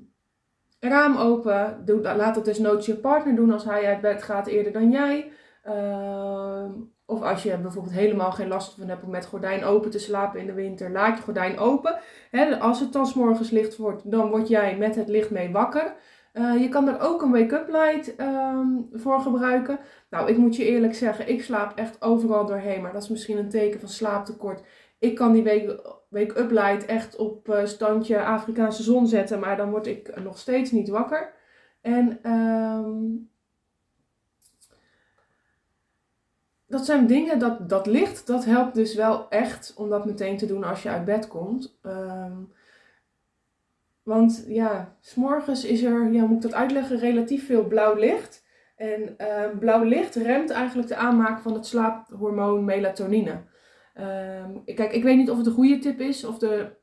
raam 0.88 1.17
open. 1.17 1.85
Laat 2.03 2.35
dat 2.35 2.44
desnoods 2.44 2.87
je 2.87 2.97
partner 2.97 3.37
doen 3.37 3.53
als 3.53 3.64
hij 3.64 3.87
uit 3.87 4.01
bed 4.01 4.23
gaat 4.23 4.47
eerder 4.47 4.73
dan 4.73 4.90
jij. 4.90 5.31
Uh, 5.68 6.64
of 7.07 7.23
als 7.23 7.42
je 7.42 7.59
bijvoorbeeld 7.59 7.94
helemaal 7.94 8.33
geen 8.33 8.49
last 8.49 8.75
van 8.75 8.88
hebt 8.88 9.05
om 9.05 9.11
met 9.11 9.27
gordijn 9.27 9.64
open 9.64 9.90
te 9.90 9.99
slapen 9.99 10.40
in 10.40 10.47
de 10.47 10.53
winter, 10.53 10.90
laat 10.90 11.16
je 11.16 11.23
gordijn 11.23 11.59
open. 11.59 11.99
Als 12.61 12.81
het 12.81 12.92
dan 12.92 13.11
morgens 13.14 13.51
licht 13.51 13.77
wordt, 13.77 14.11
dan 14.11 14.31
word 14.31 14.49
jij 14.49 14.77
met 14.77 14.94
het 14.94 15.09
licht 15.09 15.31
mee 15.31 15.53
wakker. 15.53 15.94
Uh, 16.33 16.61
je 16.61 16.68
kan 16.68 16.88
er 16.88 17.01
ook 17.01 17.23
een 17.23 17.33
wake-up 17.33 17.68
light 17.68 18.20
um, 18.20 18.88
voor 18.92 19.20
gebruiken. 19.20 19.79
Nou, 20.11 20.29
ik 20.29 20.37
moet 20.37 20.57
je 20.57 20.64
eerlijk 20.64 20.94
zeggen, 20.94 21.29
ik 21.29 21.42
slaap 21.42 21.79
echt 21.79 22.03
overal 22.03 22.47
doorheen. 22.47 22.83
Maar 22.83 22.92
dat 22.92 23.03
is 23.03 23.09
misschien 23.09 23.38
een 23.38 23.49
teken 23.49 23.81
van 23.81 23.88
slaaptekort. 23.88 24.62
Ik 24.99 25.14
kan 25.14 25.33
die 25.33 25.42
wake-up 26.14 26.50
light 26.50 26.85
echt 26.85 27.16
op 27.16 27.48
uh, 27.48 27.64
standje 27.64 28.24
Afrikaanse 28.24 28.83
zon 28.83 29.07
zetten. 29.07 29.40
Maar 29.40 29.57
dan 29.57 29.70
word 29.70 29.87
ik 29.87 30.22
nog 30.22 30.38
steeds 30.38 30.70
niet 30.70 30.88
wakker. 30.88 31.33
En 31.81 32.31
um, 32.31 33.31
dat 36.66 36.85
zijn 36.85 37.07
dingen, 37.07 37.38
dat, 37.38 37.68
dat 37.68 37.87
licht, 37.87 38.27
dat 38.27 38.44
helpt 38.44 38.74
dus 38.74 38.94
wel 38.94 39.29
echt 39.29 39.74
om 39.77 39.88
dat 39.88 40.05
meteen 40.05 40.37
te 40.37 40.46
doen 40.46 40.64
als 40.64 40.83
je 40.83 40.88
uit 40.88 41.05
bed 41.05 41.29
komt. 41.29 41.79
Um, 41.83 42.53
want 44.03 44.44
ja, 44.48 44.96
s'morgens 45.00 45.64
is 45.64 45.83
er, 45.83 46.12
ja, 46.12 46.24
moet 46.24 46.44
ik 46.44 46.50
dat 46.50 46.61
uitleggen, 46.61 46.98
relatief 46.98 47.46
veel 47.46 47.64
blauw 47.66 47.94
licht. 47.94 48.42
En 48.77 49.14
uh, 49.18 49.59
blauw 49.59 49.83
licht 49.83 50.14
remt 50.14 50.50
eigenlijk 50.50 50.88
de 50.88 50.96
aanmaak 50.96 51.40
van 51.40 51.55
het 51.55 51.66
slaaphormoon 51.66 52.64
melatonine. 52.64 53.42
Um, 54.00 54.64
kijk, 54.64 54.92
ik 54.92 55.02
weet 55.02 55.16
niet 55.16 55.30
of 55.30 55.37
het 55.37 55.46
een 55.46 55.52
goede 55.52 55.78
tip 55.78 56.00
is 56.00 56.24
of 56.24 56.38
de 56.38 56.76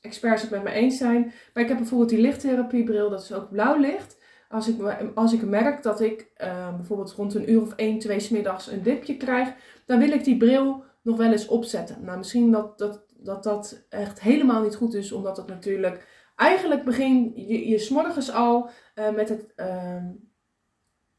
experts 0.00 0.42
het 0.42 0.50
met 0.50 0.62
me 0.62 0.70
eens 0.70 0.96
zijn. 0.96 1.32
Maar 1.54 1.62
ik 1.62 1.68
heb 1.68 1.78
bijvoorbeeld 1.78 2.10
die 2.10 2.20
lichttherapiebril, 2.20 3.10
dat 3.10 3.22
is 3.22 3.32
ook 3.32 3.50
blauw 3.50 3.76
licht. 3.80 4.16
Als 4.48 4.68
ik, 4.68 4.82
als 5.14 5.32
ik 5.32 5.42
merk 5.42 5.82
dat 5.82 6.00
ik 6.00 6.30
uh, 6.42 6.76
bijvoorbeeld 6.76 7.12
rond 7.12 7.34
een 7.34 7.50
uur 7.50 7.60
of 7.60 7.74
1, 7.74 7.98
2 7.98 8.20
smiddags 8.20 8.66
een 8.66 8.82
dipje 8.82 9.16
krijg, 9.16 9.54
dan 9.86 9.98
wil 9.98 10.10
ik 10.10 10.24
die 10.24 10.36
bril 10.36 10.84
nog 11.02 11.16
wel 11.16 11.32
eens 11.32 11.46
opzetten. 11.46 12.04
Nou, 12.04 12.18
misschien 12.18 12.50
dat 12.50 12.78
dat, 12.78 13.04
dat, 13.16 13.42
dat 13.42 13.86
echt 13.88 14.20
helemaal 14.20 14.62
niet 14.62 14.76
goed 14.76 14.94
is, 14.94 15.12
omdat 15.12 15.36
het 15.36 15.46
natuurlijk 15.46 16.06
eigenlijk 16.36 16.84
begin 16.84 17.32
je, 17.34 17.68
je 17.68 17.78
s'morgens 17.78 18.32
al 18.32 18.70
uh, 18.94 19.14
met 19.14 19.28
het, 19.28 19.52
uh, 19.56 20.04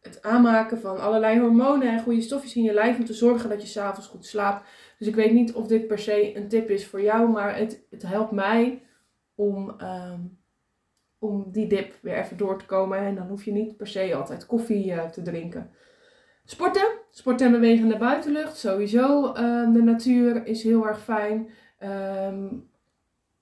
het 0.09 0.23
aanmaken 0.23 0.79
van 0.79 0.99
allerlei 0.99 1.39
hormonen 1.39 1.87
en 1.87 2.01
goede 2.01 2.21
stofjes 2.21 2.55
in 2.55 2.63
je 2.63 2.73
lijf 2.73 2.97
om 2.97 3.05
te 3.05 3.13
zorgen 3.13 3.49
dat 3.49 3.61
je 3.61 3.67
s'avonds 3.67 4.07
goed 4.07 4.25
slaapt. 4.25 4.67
Dus 4.97 5.07
ik 5.07 5.15
weet 5.15 5.33
niet 5.33 5.53
of 5.53 5.67
dit 5.67 5.87
per 5.87 5.99
se 5.99 6.35
een 6.35 6.47
tip 6.47 6.69
is 6.69 6.87
voor 6.87 7.01
jou, 7.01 7.29
maar 7.29 7.57
het, 7.57 7.85
het 7.89 8.01
helpt 8.01 8.31
mij 8.31 8.81
om, 9.35 9.75
uh, 9.81 10.13
om 11.19 11.51
die 11.51 11.67
dip 11.67 11.93
weer 12.01 12.17
even 12.17 12.37
door 12.37 12.59
te 12.59 12.65
komen. 12.65 12.97
En 12.97 13.15
dan 13.15 13.27
hoef 13.27 13.43
je 13.43 13.51
niet 13.51 13.77
per 13.77 13.87
se 13.87 14.15
altijd 14.15 14.45
koffie 14.45 14.91
uh, 14.91 15.05
te 15.05 15.21
drinken. 15.21 15.71
Sporten, 16.45 16.89
sporten 17.09 17.45
en 17.45 17.51
bewegen 17.51 17.83
in 17.83 17.89
de 17.89 17.97
buitenlucht, 17.97 18.57
sowieso. 18.57 19.33
Ehm, 19.33 19.71
de 19.71 19.81
natuur 19.81 20.45
is 20.45 20.63
heel 20.63 20.87
erg 20.87 21.03
fijn. 21.03 21.49
Um, 21.83 22.69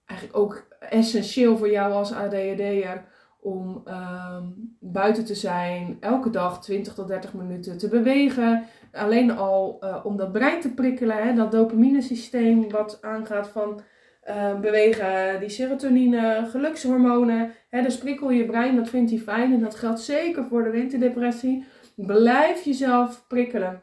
eigenlijk 0.06 0.40
ook 0.40 0.68
essentieel 0.80 1.58
voor 1.58 1.70
jou 1.70 1.94
als 1.94 2.14
ADHD'er 2.14 3.06
om 3.40 3.84
um, 3.88 4.76
buiten 4.80 5.26
te 5.26 5.36
zijn, 5.36 5.98
elke 6.00 6.30
dag 6.30 6.62
20 6.62 6.94
tot 6.94 7.08
30 7.08 7.34
minuten 7.34 7.78
te 7.78 7.88
bewegen. 7.88 8.66
Alleen 8.92 9.32
al 9.32 9.78
uh, 9.84 10.00
om 10.04 10.18
dat 10.18 10.32
brein 10.32 10.62
te 10.62 10.74
prikkelen, 10.74 11.18
hè, 11.18 11.34
dat 11.34 11.52
dopamine 11.52 12.02
systeem 12.02 12.70
wat 12.70 12.98
aangaat 13.02 13.48
van 13.48 13.82
uh, 14.30 14.60
bewegen, 14.60 15.40
die 15.40 15.50
serotonine, 15.50 16.48
gelukshormonen. 16.50 17.52
Hè, 17.70 17.82
dus 17.82 17.98
prikkel 17.98 18.30
je 18.30 18.46
brein, 18.46 18.76
dat 18.76 18.90
vindt 18.90 19.12
hij 19.12 19.20
fijn 19.20 19.54
en 19.54 19.60
dat 19.60 19.76
geldt 19.76 20.00
zeker 20.00 20.46
voor 20.46 20.64
de 20.64 20.70
winterdepressie. 20.70 21.66
Blijf 21.96 22.64
jezelf 22.64 23.26
prikkelen. 23.28 23.82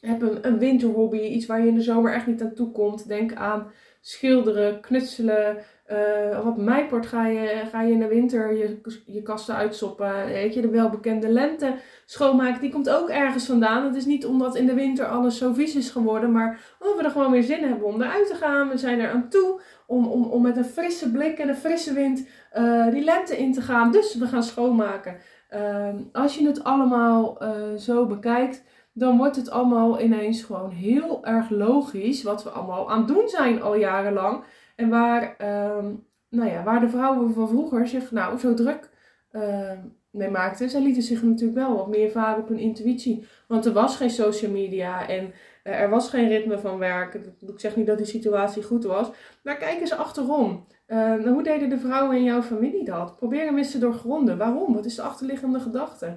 Heb 0.00 0.22
een, 0.22 0.46
een 0.46 0.58
winterhobby, 0.58 1.18
iets 1.18 1.46
waar 1.46 1.60
je 1.60 1.68
in 1.68 1.74
de 1.74 1.80
zomer 1.80 2.12
echt 2.12 2.26
niet 2.26 2.42
aan 2.42 2.54
toe 2.54 2.70
komt. 2.70 3.08
Denk 3.08 3.34
aan 3.34 3.72
schilderen, 4.04 4.80
knutselen. 4.80 5.56
Uh, 5.90 6.44
wat 6.44 6.56
mijport 6.56 7.06
ga 7.06 7.26
je, 7.26 7.62
ga 7.70 7.82
je 7.82 7.92
in 7.92 7.98
de 7.98 8.06
winter 8.06 8.56
je, 8.56 8.80
je 9.06 9.22
kasten 9.22 9.54
uitsoppen. 9.54 10.26
Weet 10.26 10.54
je, 10.54 10.60
de 10.60 10.68
welbekende 10.68 11.28
lente 11.28 11.74
schoonmaken, 12.06 12.60
die 12.60 12.70
komt 12.70 12.90
ook 12.90 13.08
ergens 13.08 13.46
vandaan. 13.46 13.84
Het 13.84 13.96
is 13.96 14.04
niet 14.04 14.26
omdat 14.26 14.56
in 14.56 14.66
de 14.66 14.74
winter 14.74 15.06
alles 15.06 15.38
zo 15.38 15.52
vies 15.52 15.74
is 15.74 15.90
geworden, 15.90 16.32
maar 16.32 16.74
omdat 16.80 16.96
we 16.96 17.04
er 17.04 17.10
gewoon 17.10 17.32
weer 17.32 17.42
zin 17.42 17.62
hebben 17.62 17.86
om 17.86 18.02
eruit 18.02 18.26
te 18.26 18.34
gaan. 18.34 18.68
We 18.68 18.78
zijn 18.78 19.00
er 19.00 19.10
aan 19.10 19.28
toe 19.28 19.60
om, 19.86 20.06
om, 20.06 20.24
om 20.24 20.42
met 20.42 20.56
een 20.56 20.64
frisse 20.64 21.10
blik 21.10 21.38
en 21.38 21.48
een 21.48 21.56
frisse 21.56 21.92
wind 21.92 22.28
uh, 22.56 22.90
die 22.90 23.04
lente 23.04 23.38
in 23.38 23.52
te 23.52 23.60
gaan. 23.60 23.92
Dus 23.92 24.14
we 24.14 24.26
gaan 24.26 24.42
schoonmaken. 24.42 25.16
Ehm, 25.52 25.96
als 26.12 26.34
je 26.38 26.46
het 26.46 26.64
allemaal 26.64 27.40
eh, 27.40 27.50
zo 27.76 28.06
bekijkt, 28.06 28.62
dan 28.92 29.16
wordt 29.16 29.36
het 29.36 29.50
allemaal 29.50 30.00
ineens 30.00 30.42
gewoon 30.42 30.70
heel 30.70 31.24
erg 31.24 31.50
logisch 31.50 32.22
wat 32.22 32.42
we 32.42 32.50
allemaal 32.50 32.90
aan 32.90 32.98
het 32.98 33.08
doen 33.08 33.28
zijn 33.28 33.62
al 33.62 33.76
jarenlang. 33.76 34.44
En 34.76 34.88
waar, 34.88 35.36
ehm, 35.36 35.94
nou 36.28 36.50
ja, 36.50 36.62
waar 36.62 36.80
de 36.80 36.88
vrouwen 36.88 37.34
van 37.34 37.48
vroeger 37.48 37.88
zich 37.88 38.10
nou 38.10 38.38
zo 38.38 38.54
druk 38.54 38.90
ehm, 39.30 39.78
mee 40.10 40.30
maakten. 40.30 40.70
Zij 40.70 40.82
lieten 40.82 41.02
zich 41.02 41.22
natuurlijk 41.22 41.58
wel 41.58 41.76
wat 41.76 41.88
meer 41.88 42.10
varen 42.10 42.42
op 42.42 42.48
hun 42.48 42.58
intuïtie. 42.58 43.26
Want 43.48 43.66
er 43.66 43.72
was 43.72 43.96
geen 43.96 44.10
social 44.10 44.50
media 44.50 45.08
en 45.08 45.32
eh, 45.62 45.80
er 45.80 45.88
was 45.88 46.08
geen 46.08 46.28
ritme 46.28 46.58
van 46.58 46.78
werk. 46.78 47.14
Ik 47.14 47.60
zeg 47.60 47.76
niet 47.76 47.86
dat 47.86 47.96
die 47.98 48.06
situatie 48.06 48.62
goed 48.62 48.84
was. 48.84 49.10
Maar 49.42 49.56
kijk 49.56 49.80
eens 49.80 49.92
achterom. 49.92 50.66
Uh, 50.86 51.24
hoe 51.24 51.42
deden 51.42 51.68
de 51.68 51.78
vrouwen 51.78 52.16
in 52.16 52.24
jouw 52.24 52.42
familie 52.42 52.84
dat? 52.84 53.16
Probeer 53.16 53.44
hem 53.44 53.58
eens 53.58 53.70
te 53.70 53.78
doorgronden. 53.78 54.38
Waarom? 54.38 54.74
Wat 54.74 54.84
is 54.84 54.94
de 54.94 55.02
achterliggende 55.02 55.60
gedachte? 55.60 56.16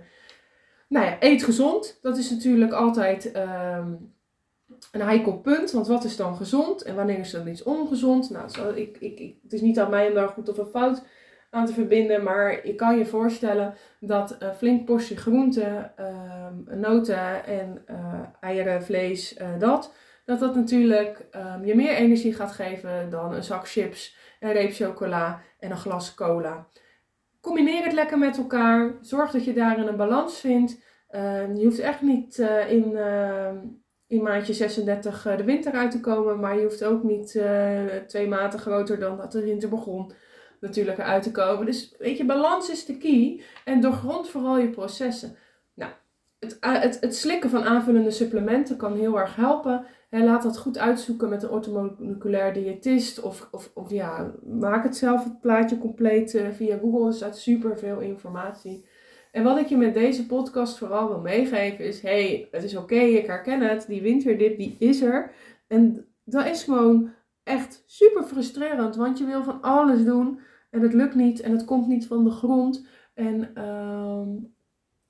Nou 0.88 1.06
ja, 1.06 1.18
eet 1.20 1.44
gezond. 1.44 2.00
Dat 2.02 2.18
is 2.18 2.30
natuurlijk 2.30 2.72
altijd 2.72 3.32
ehm, 3.32 3.94
een 4.92 5.02
heikel 5.02 5.38
punt. 5.38 5.72
Want 5.72 5.88
wat 5.88 6.04
is 6.04 6.16
dan 6.16 6.36
gezond 6.36 6.82
en 6.84 6.96
wanneer 6.96 7.20
is 7.20 7.32
dan 7.32 7.48
iets 7.48 7.64
ongezond? 7.64 8.30
Nou, 8.30 8.50
zo, 8.50 8.70
ik, 8.70 8.98
ik, 9.00 9.20
ik, 9.20 9.36
het 9.44 9.54
is 9.54 9.62
niet 9.62 9.80
aan 9.80 9.90
mij 9.90 10.08
om 10.08 10.14
daar 10.14 10.30
goed 10.30 10.50
of 10.50 10.58
een 10.58 10.66
fout 10.66 11.04
aan 11.50 11.66
te 11.66 11.74
verbinden. 11.74 12.24
Maar 12.24 12.68
je 12.68 12.76
kan 12.76 12.98
je 12.98 13.06
voorstellen 13.06 13.74
dat 14.00 14.36
een 14.40 14.56
flink 14.56 14.86
portie 14.86 15.18
groente, 15.18 15.92
uh, 16.00 16.76
noten 16.78 17.46
en 17.46 17.86
uh, 17.90 18.20
eieren, 18.40 18.84
vlees, 18.84 19.38
uh, 19.38 19.60
dat. 19.60 19.94
Dat 20.26 20.40
dat 20.40 20.56
natuurlijk 20.56 21.26
um, 21.36 21.66
je 21.66 21.76
meer 21.76 21.94
energie 21.94 22.34
gaat 22.34 22.52
geven 22.52 23.10
dan 23.10 23.34
een 23.34 23.44
zak 23.44 23.68
chips, 23.68 24.18
een 24.40 24.52
reep 24.52 24.74
chocola 24.74 25.42
en 25.60 25.72
een 25.72 25.78
glas 25.78 26.14
cola. 26.14 26.68
Combineer 27.46 27.84
het 27.84 27.94
lekker 27.94 28.18
met 28.18 28.38
elkaar. 28.38 28.98
Zorg 29.02 29.32
dat 29.32 29.46
je 29.46 29.54
daarin 29.54 29.88
een 29.88 29.96
balans 29.96 30.40
vindt. 30.40 30.84
Uh, 31.12 31.56
je 31.56 31.64
hoeft 31.64 31.80
echt 31.80 32.02
niet 32.02 32.38
uh, 32.38 32.72
in, 32.72 32.92
uh, 32.92 33.52
in 34.08 34.24
maandje 34.24 34.54
36 34.54 35.22
de 35.38 35.44
winter 35.44 35.74
uit 35.74 35.92
te 35.92 36.00
komen. 36.00 36.40
Maar 36.40 36.56
je 36.56 36.64
hoeft 36.64 36.84
ook 36.84 37.04
niet 37.04 37.42
twee 38.08 38.28
maten 38.28 38.60
groter 38.60 39.00
dan 39.00 39.18
dat 39.18 39.32
de 39.32 39.44
winter 39.44 39.70
begon 39.70 40.12
natuurlijk 40.60 40.98
eruit 40.98 41.24
te 41.24 41.32
komen. 41.32 41.66
Dus 41.66 41.96
weet 41.98 42.18
je, 42.18 42.26
balans 42.26 42.70
is 42.70 42.86
de 42.86 42.98
key. 42.98 43.42
En 43.66 43.82
doorgrond 43.82 44.30
vooral 44.30 44.58
je 44.58 44.70
processen. 44.70 45.36
Nou, 45.74 45.92
het, 46.40 46.58
het, 46.60 46.98
het 47.00 47.16
slikken 47.16 47.50
van 47.50 47.64
aanvullende 47.64 48.12
supplementen 48.12 48.78
kan 48.78 48.96
heel 48.96 49.20
erg 49.20 49.36
helpen. 49.36 49.86
Laat 50.24 50.44
dat 50.44 50.58
goed 50.58 50.78
uitzoeken 50.78 51.30
met 51.30 51.44
een 51.44 51.50
orthomoleculair 51.50 52.54
diëtist. 52.54 53.22
Of, 53.22 53.48
of, 53.52 53.72
of 53.74 53.90
ja, 53.90 54.34
maak 54.44 54.84
het 54.84 54.98
zelf 54.98 55.24
het 55.24 55.42
plaatje 55.42 55.78
compleet 55.78 56.44
via 56.52 56.78
Google. 56.78 57.08
Er 57.08 57.14
staat 57.14 57.38
super 57.38 57.78
veel 57.78 58.00
informatie. 58.00 58.86
En 59.32 59.44
wat 59.44 59.58
ik 59.58 59.68
je 59.68 59.78
met 59.78 59.94
deze 59.94 60.26
podcast 60.26 60.78
vooral 60.78 61.08
wil 61.08 61.20
meegeven 61.20 61.86
is: 61.86 62.02
hey, 62.02 62.48
het 62.52 62.64
is 62.64 62.76
oké, 62.76 62.96
ik 62.96 63.26
herken 63.26 63.62
het. 63.62 63.88
Die 63.88 64.02
winterdip 64.02 64.58
die 64.58 64.76
is 64.80 65.02
er. 65.02 65.32
En 65.68 66.06
dat 66.24 66.46
is 66.46 66.64
gewoon 66.64 67.10
echt 67.44 67.84
super 67.86 68.24
frustrerend, 68.24 68.96
want 68.96 69.18
je 69.18 69.26
wil 69.26 69.44
van 69.44 69.62
alles 69.62 70.04
doen 70.04 70.40
en 70.70 70.82
het 70.82 70.94
lukt 70.94 71.16
niet 71.16 71.42
en 71.42 71.52
het 71.52 71.66
komt 71.66 71.88
niet 71.88 72.08
van 72.08 72.24
de 72.24 72.30
grond. 72.30 72.86
En 73.14 73.52
uh, 73.58 74.22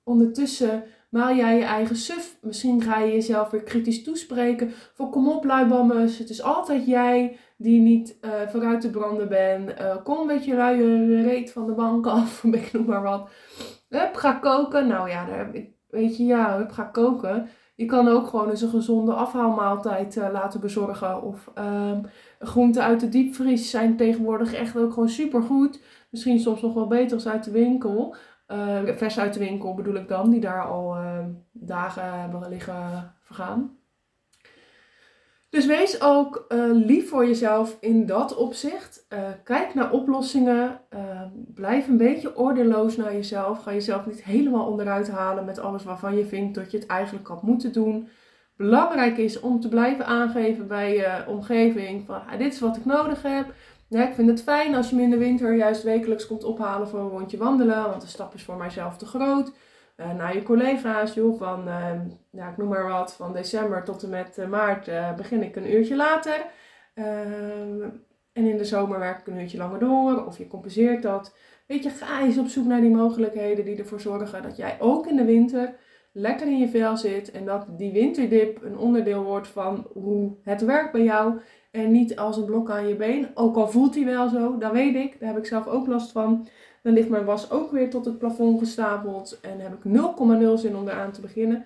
ondertussen 0.04 0.84
maal 1.15 1.36
jij 1.36 1.58
je 1.58 1.63
eigen 1.63 1.95
suf. 1.95 2.38
Misschien 2.41 2.82
ga 2.82 2.99
je 2.99 3.12
jezelf 3.12 3.49
weer 3.49 3.63
kritisch 3.63 4.04
toespreken. 4.04 4.71
Voor 4.93 5.10
kom 5.10 5.30
op, 5.30 5.45
luibammes. 5.45 6.17
Het 6.17 6.30
is 6.30 6.41
altijd 6.41 6.86
jij 6.86 7.38
die 7.58 7.82
niet 7.82 8.17
uh, 8.21 8.32
vooruit 8.47 8.82
te 8.82 8.89
branden 8.89 9.30
bent. 9.30 9.80
Uh, 9.82 9.95
kom 10.04 10.19
een 10.19 10.28
beetje 10.28 10.56
luie 10.56 11.21
reet 11.21 11.51
van 11.51 11.65
de 11.65 11.73
bank 11.73 12.08
af. 12.17 12.43
Ik 12.43 12.73
noem 12.73 12.86
maar 12.86 13.01
wat. 13.01 13.30
Hup, 13.89 14.15
ga 14.15 14.34
koken. 14.34 14.88
Nou 14.88 15.10
ja, 15.10 15.25
daar, 15.25 15.51
weet 15.89 16.17
je, 16.17 16.25
ja, 16.25 16.58
hup, 16.58 16.71
ga 16.71 16.84
koken. 16.84 17.49
Je 17.75 17.86
kan 17.86 18.08
ook 18.08 18.28
gewoon 18.28 18.49
eens 18.49 18.62
een 18.62 18.69
gezonde 18.69 19.13
afhaalmaaltijd 19.13 20.15
laten 20.15 20.60
bezorgen. 20.60 21.23
Of 21.23 21.51
um, 21.58 22.06
groenten 22.39 22.84
uit 22.84 22.99
de 22.99 23.10
diepvries 23.10 23.69
zijn 23.69 23.97
tegenwoordig 23.97 24.54
echt 24.54 24.78
ook 24.78 24.93
gewoon 24.93 25.10
super 25.10 25.41
goed. 25.41 25.82
Misschien 26.10 26.39
soms 26.39 26.62
nog 26.62 26.73
wel 26.73 26.88
beter 26.88 27.15
als 27.15 27.28
uit 27.28 27.43
de 27.43 27.51
winkel. 27.51 28.15
Uh, 28.48 28.80
vers 28.96 29.20
uit 29.20 29.34
de 29.34 29.40
winkel 29.40 29.74
bedoel 29.74 29.96
ik 29.96 30.08
dan, 30.08 30.30
die 30.30 30.40
daar 30.40 30.66
al 30.66 30.98
uh, 30.98 31.20
dagen 31.52 32.20
hebben 32.20 32.50
liggen 32.50 33.14
vergaan. 33.22 33.78
Dus 35.56 35.66
wees 35.66 36.02
ook 36.02 36.46
uh, 36.50 36.66
lief 36.72 37.10
voor 37.10 37.26
jezelf 37.26 37.78
in 37.80 38.06
dat 38.06 38.36
opzicht. 38.36 39.06
Uh, 39.10 39.20
kijk 39.44 39.74
naar 39.74 39.92
oplossingen. 39.92 40.82
Uh, 40.94 41.22
blijf 41.54 41.88
een 41.88 41.98
beetje 41.98 42.38
ordeloos 42.38 42.96
naar 42.96 43.14
jezelf. 43.14 43.64
Ga 43.64 43.72
jezelf 43.72 44.06
niet 44.06 44.24
helemaal 44.24 44.66
onderuit 44.66 45.10
halen 45.10 45.46
met 45.46 45.60
alles 45.60 45.84
waarvan 45.84 46.18
je 46.18 46.26
vindt 46.26 46.56
dat 46.56 46.72
je 46.72 46.78
het 46.78 46.88
eigenlijk 46.88 47.28
had 47.28 47.42
moeten 47.42 47.74
doen. 47.74 48.08
Belangrijk 48.58 49.18
is 49.18 49.40
om 49.40 49.60
te 49.60 49.70
blijven 49.70 50.06
aangeven 50.06 50.68
bij 50.68 50.96
je 50.96 51.24
omgeving 51.28 52.06
van 52.06 52.16
ah, 52.16 52.38
dit 52.38 52.54
is 52.54 52.60
wat 52.60 52.78
ik 52.78 52.86
nodig 52.86 53.22
heb. 53.22 53.54
Ja, 53.89 54.08
ik 54.08 54.13
vind 54.13 54.30
het 54.30 54.41
fijn 54.43 54.76
als 54.76 54.89
je 54.89 54.95
me 54.95 55.02
in 55.02 55.10
de 55.10 55.17
winter 55.17 55.56
juist 55.56 55.84
wekelijks 55.84 56.28
komt 56.28 56.43
ophalen 56.43 56.88
voor 56.88 57.00
een 57.00 57.10
rondje 57.10 57.38
wandelen, 57.38 57.89
want 57.89 58.02
de 58.02 58.08
stap 58.08 58.34
is 58.34 58.43
voor 58.43 58.56
mijzelf 58.56 58.98
te 58.98 59.06
groot 59.06 59.52
uh, 59.98 60.13
naar 60.13 60.36
je 60.36 60.43
collega's, 60.43 61.13
joh, 61.13 61.38
van, 61.38 61.67
uh, 61.67 61.91
ja, 62.30 62.50
ik 62.50 62.58
noem 62.58 62.67
maar 62.67 62.88
wat, 62.88 63.13
van 63.13 63.34
december 63.34 63.84
tot 63.84 64.04
en 64.04 64.10
met 64.10 64.38
uh, 64.38 64.48
maart 64.48 64.89
begin 65.15 65.43
ik 65.43 65.56
een 65.56 65.74
uurtje 65.74 65.95
later. 65.95 66.45
Ehm, 66.93 67.82
en 68.34 68.45
in 68.45 68.58
de 68.58 68.65
zomer 68.65 69.00
werk 69.00 69.19
ik 69.19 69.28
een 69.28 69.39
uurtje 69.39 69.58
langer 69.58 69.80
door, 69.80 70.26
of 70.26 70.38
je 70.38 70.48
compenseert 70.48 71.02
dat. 71.02 71.36
Weet 71.67 71.84
je, 71.84 71.89
ga 71.89 72.21
eens 72.21 72.38
op 72.38 72.48
zoek 72.48 72.65
naar 72.65 72.82
die 72.82 72.89
mogelijkheden 72.89 73.65
die 73.65 73.78
ervoor 73.78 74.00
zorgen 74.02 74.43
dat 74.43 74.58
jij 74.58 74.78
ook 74.80 75.08
in 75.08 75.15
de 75.15 75.26
winter 75.26 75.76
lekker 76.12 76.48
in 76.48 76.58
je 76.58 76.69
vel 76.69 76.98
zit. 76.98 77.32
En 77.32 77.45
dat 77.45 77.65
die 77.69 77.91
winterdip 77.91 78.63
een 78.63 78.78
onderdeel 78.78 79.24
wordt 79.24 79.48
van 79.48 79.88
hoe 79.93 80.36
het 80.43 80.62
werkt 80.62 80.91
bij 80.91 81.04
jou. 81.04 81.39
En 81.76 81.92
niet 81.92 82.16
als 82.16 82.38
een 82.38 82.46
blok 82.46 82.70
aan 82.70 82.88
je 82.88 82.96
been. 82.96 83.28
Ook 83.34 83.56
al 83.56 83.68
voelt 83.68 83.96
hij 83.96 84.06
wel 84.06 84.30
zo, 84.30 84.58
dat 84.58 84.72
weet 84.72 84.96
ik. 84.96 85.20
Daar 85.20 85.30
heb 85.30 85.38
ik 85.38 85.46
zelf 85.46 85.68
ook 85.68 85.88
last 85.88 86.12
van. 86.12 86.48
Dan 86.82 86.94
ligt 86.94 87.10
mijn 87.10 87.26
was 87.26 87.52
ook 87.52 87.72
weer 87.72 87.90
tot 87.90 88.06
het 88.06 88.18
plafond 88.18 88.60
gestapeld 88.60 89.40
en 89.42 89.60
heb 89.60 89.74
ik 89.74 89.84
0,0 89.84 90.54
zin 90.54 90.76
om 90.76 90.88
eraan 90.88 91.12
te 91.12 91.22
beginnen. 91.22 91.66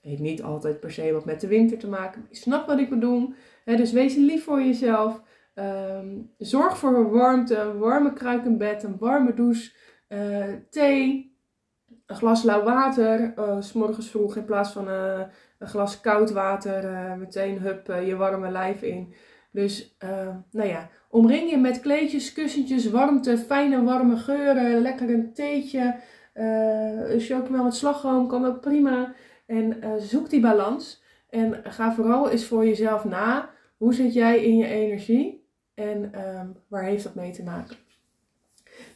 Heeft 0.00 0.20
niet 0.20 0.42
altijd 0.42 0.80
per 0.80 0.92
se 0.92 1.12
wat 1.12 1.24
met 1.24 1.40
de 1.40 1.46
winter 1.46 1.78
te 1.78 1.88
maken. 1.88 2.26
Je 2.30 2.36
snapt 2.36 2.66
wat 2.66 2.78
ik 2.78 2.88
bedoel. 2.88 3.32
Dus 3.64 3.92
wees 3.92 4.14
lief 4.14 4.44
voor 4.44 4.62
jezelf. 4.62 5.22
Um, 5.54 6.30
zorg 6.38 6.78
voor 6.78 7.10
warmte, 7.10 7.56
een 7.56 7.78
warme 7.78 8.12
kruikenbed, 8.12 8.82
een 8.82 8.96
warme 8.98 9.34
douche, 9.34 9.72
uh, 10.08 10.44
thee, 10.70 11.36
een 12.06 12.16
glas 12.16 12.42
lauw 12.42 12.62
water. 12.62 13.32
Uh, 13.38 13.60
s 13.60 13.72
morgens 13.72 14.10
vroeg 14.10 14.36
in 14.36 14.44
plaats 14.44 14.72
van 14.72 14.88
uh, 14.88 15.20
een 15.58 15.68
glas 15.68 16.00
koud 16.00 16.30
water, 16.30 17.16
meteen 17.18 17.58
hup 17.58 17.86
je 17.86 18.16
warme 18.16 18.50
lijf 18.50 18.82
in. 18.82 19.14
Dus 19.50 19.96
nou 20.50 20.68
ja, 20.68 20.90
Omring 21.12 21.50
je 21.50 21.58
met 21.58 21.80
kleedjes, 21.80 22.32
kussentjes, 22.32 22.90
warmte, 22.90 23.38
fijne 23.38 23.82
warme 23.82 24.16
geuren, 24.16 24.80
lekker 24.80 25.10
een 25.10 25.32
theetje, 25.32 25.96
uh, 26.34 27.10
een 27.10 27.20
chocomel 27.20 27.64
met 27.64 27.74
slagroom 27.74 28.28
kan 28.28 28.44
ook 28.44 28.60
prima. 28.60 29.14
En 29.46 29.76
uh, 29.84 29.92
zoek 29.98 30.30
die 30.30 30.40
balans 30.40 31.02
en 31.28 31.60
ga 31.64 31.94
vooral 31.94 32.30
eens 32.30 32.44
voor 32.44 32.66
jezelf 32.66 33.04
na. 33.04 33.50
Hoe 33.76 33.94
zit 33.94 34.14
jij 34.14 34.44
in 34.44 34.56
je 34.56 34.66
energie 34.66 35.46
en 35.74 36.28
um, 36.28 36.56
waar 36.68 36.84
heeft 36.84 37.04
dat 37.04 37.14
mee 37.14 37.32
te 37.32 37.42
maken? 37.42 37.76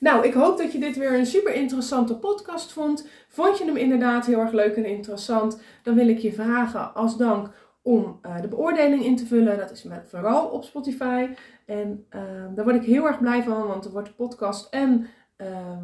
Nou, 0.00 0.26
ik 0.26 0.34
hoop 0.34 0.58
dat 0.58 0.72
je 0.72 0.78
dit 0.78 0.96
weer 0.96 1.14
een 1.14 1.26
super 1.26 1.54
interessante 1.54 2.16
podcast 2.16 2.72
vond. 2.72 3.08
Vond 3.28 3.58
je 3.58 3.64
hem 3.64 3.76
inderdaad 3.76 4.26
heel 4.26 4.38
erg 4.38 4.52
leuk 4.52 4.76
en 4.76 4.84
interessant? 4.84 5.62
Dan 5.82 5.94
wil 5.94 6.08
ik 6.08 6.18
je 6.18 6.32
vragen 6.32 6.94
als 6.94 7.16
dank 7.16 7.50
om 7.84 8.20
uh, 8.22 8.40
de 8.40 8.48
beoordeling 8.48 9.04
in 9.04 9.16
te 9.16 9.26
vullen. 9.26 9.58
Dat 9.58 9.70
is 9.70 9.86
vooral 10.06 10.46
op 10.46 10.64
Spotify. 10.64 11.28
En 11.66 12.06
uh, 12.10 12.20
daar 12.54 12.64
word 12.64 12.76
ik 12.76 12.82
heel 12.82 13.06
erg 13.06 13.18
blij 13.18 13.42
van, 13.42 13.66
want 13.66 13.84
er 13.84 13.90
wordt 13.90 14.08
de 14.08 14.14
podcast 14.14 14.72
en 14.74 15.06
uh, 15.36 15.82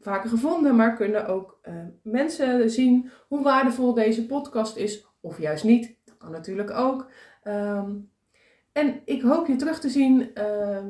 vaker 0.00 0.30
gevonden, 0.30 0.76
maar 0.76 0.94
kunnen 0.94 1.26
ook 1.26 1.58
uh, 1.68 1.74
mensen 2.02 2.70
zien 2.70 3.10
hoe 3.28 3.42
waardevol 3.42 3.94
deze 3.94 4.26
podcast 4.26 4.76
is, 4.76 5.06
of 5.20 5.38
juist 5.38 5.64
niet. 5.64 5.96
Dat 6.04 6.16
kan 6.16 6.30
natuurlijk 6.30 6.70
ook. 6.70 7.10
En 8.72 9.00
ik 9.04 9.22
hoop 9.22 9.46
je 9.46 9.56
terug 9.56 9.80
te 9.80 9.88
zien 9.88 10.34
ehm, 10.34 10.88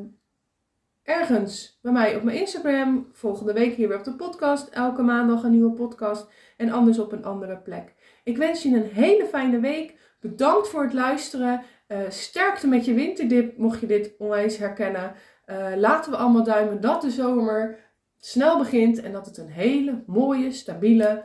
ergens 1.02 1.78
bij 1.82 1.92
mij 1.92 2.16
op 2.16 2.22
mijn 2.22 2.38
Instagram. 2.38 3.08
Volgende 3.12 3.52
week 3.52 3.74
hier 3.74 3.88
weer 3.88 3.98
op 3.98 4.04
de 4.04 4.16
podcast. 4.16 4.68
Elke 4.68 5.02
maandag 5.02 5.42
een 5.42 5.50
nieuwe 5.50 5.72
podcast. 5.72 6.28
En 6.56 6.70
anders 6.70 6.98
op 6.98 7.12
een 7.12 7.24
andere 7.24 7.56
plek. 7.56 7.94
Ik 8.24 8.36
wens 8.36 8.62
je 8.62 8.68
een 8.68 8.90
hele 8.92 9.26
fijne 9.26 9.60
week. 9.60 10.13
Bedankt 10.24 10.68
voor 10.68 10.82
het 10.82 10.92
luisteren. 10.92 11.62
Uh, 11.88 11.98
sterkte 12.08 12.66
met 12.66 12.84
je 12.84 12.94
winterdip, 12.94 13.56
mocht 13.58 13.80
je 13.80 13.86
dit 13.86 14.14
onwijs 14.18 14.56
herkennen. 14.56 15.14
Uh, 15.46 15.76
laten 15.76 16.10
we 16.10 16.16
allemaal 16.16 16.44
duimen 16.44 16.80
dat 16.80 17.02
de 17.02 17.10
zomer 17.10 17.78
snel 18.18 18.58
begint 18.58 19.02
en 19.02 19.12
dat 19.12 19.26
het 19.26 19.36
een 19.36 19.48
hele 19.48 20.02
mooie, 20.06 20.52
stabiele 20.52 21.24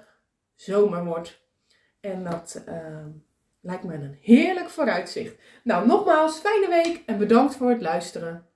zomer 0.55 1.05
wordt. 1.05 1.41
En 1.99 2.23
dat 2.23 2.63
uh, 2.67 3.05
lijkt 3.61 3.83
me 3.83 3.93
een 3.93 4.17
heerlijk 4.21 4.69
vooruitzicht. 4.69 5.35
Nou, 5.63 5.87
nogmaals, 5.87 6.39
fijne 6.39 6.67
week 6.67 7.03
en 7.05 7.17
bedankt 7.17 7.55
voor 7.55 7.69
het 7.69 7.81
luisteren. 7.81 8.48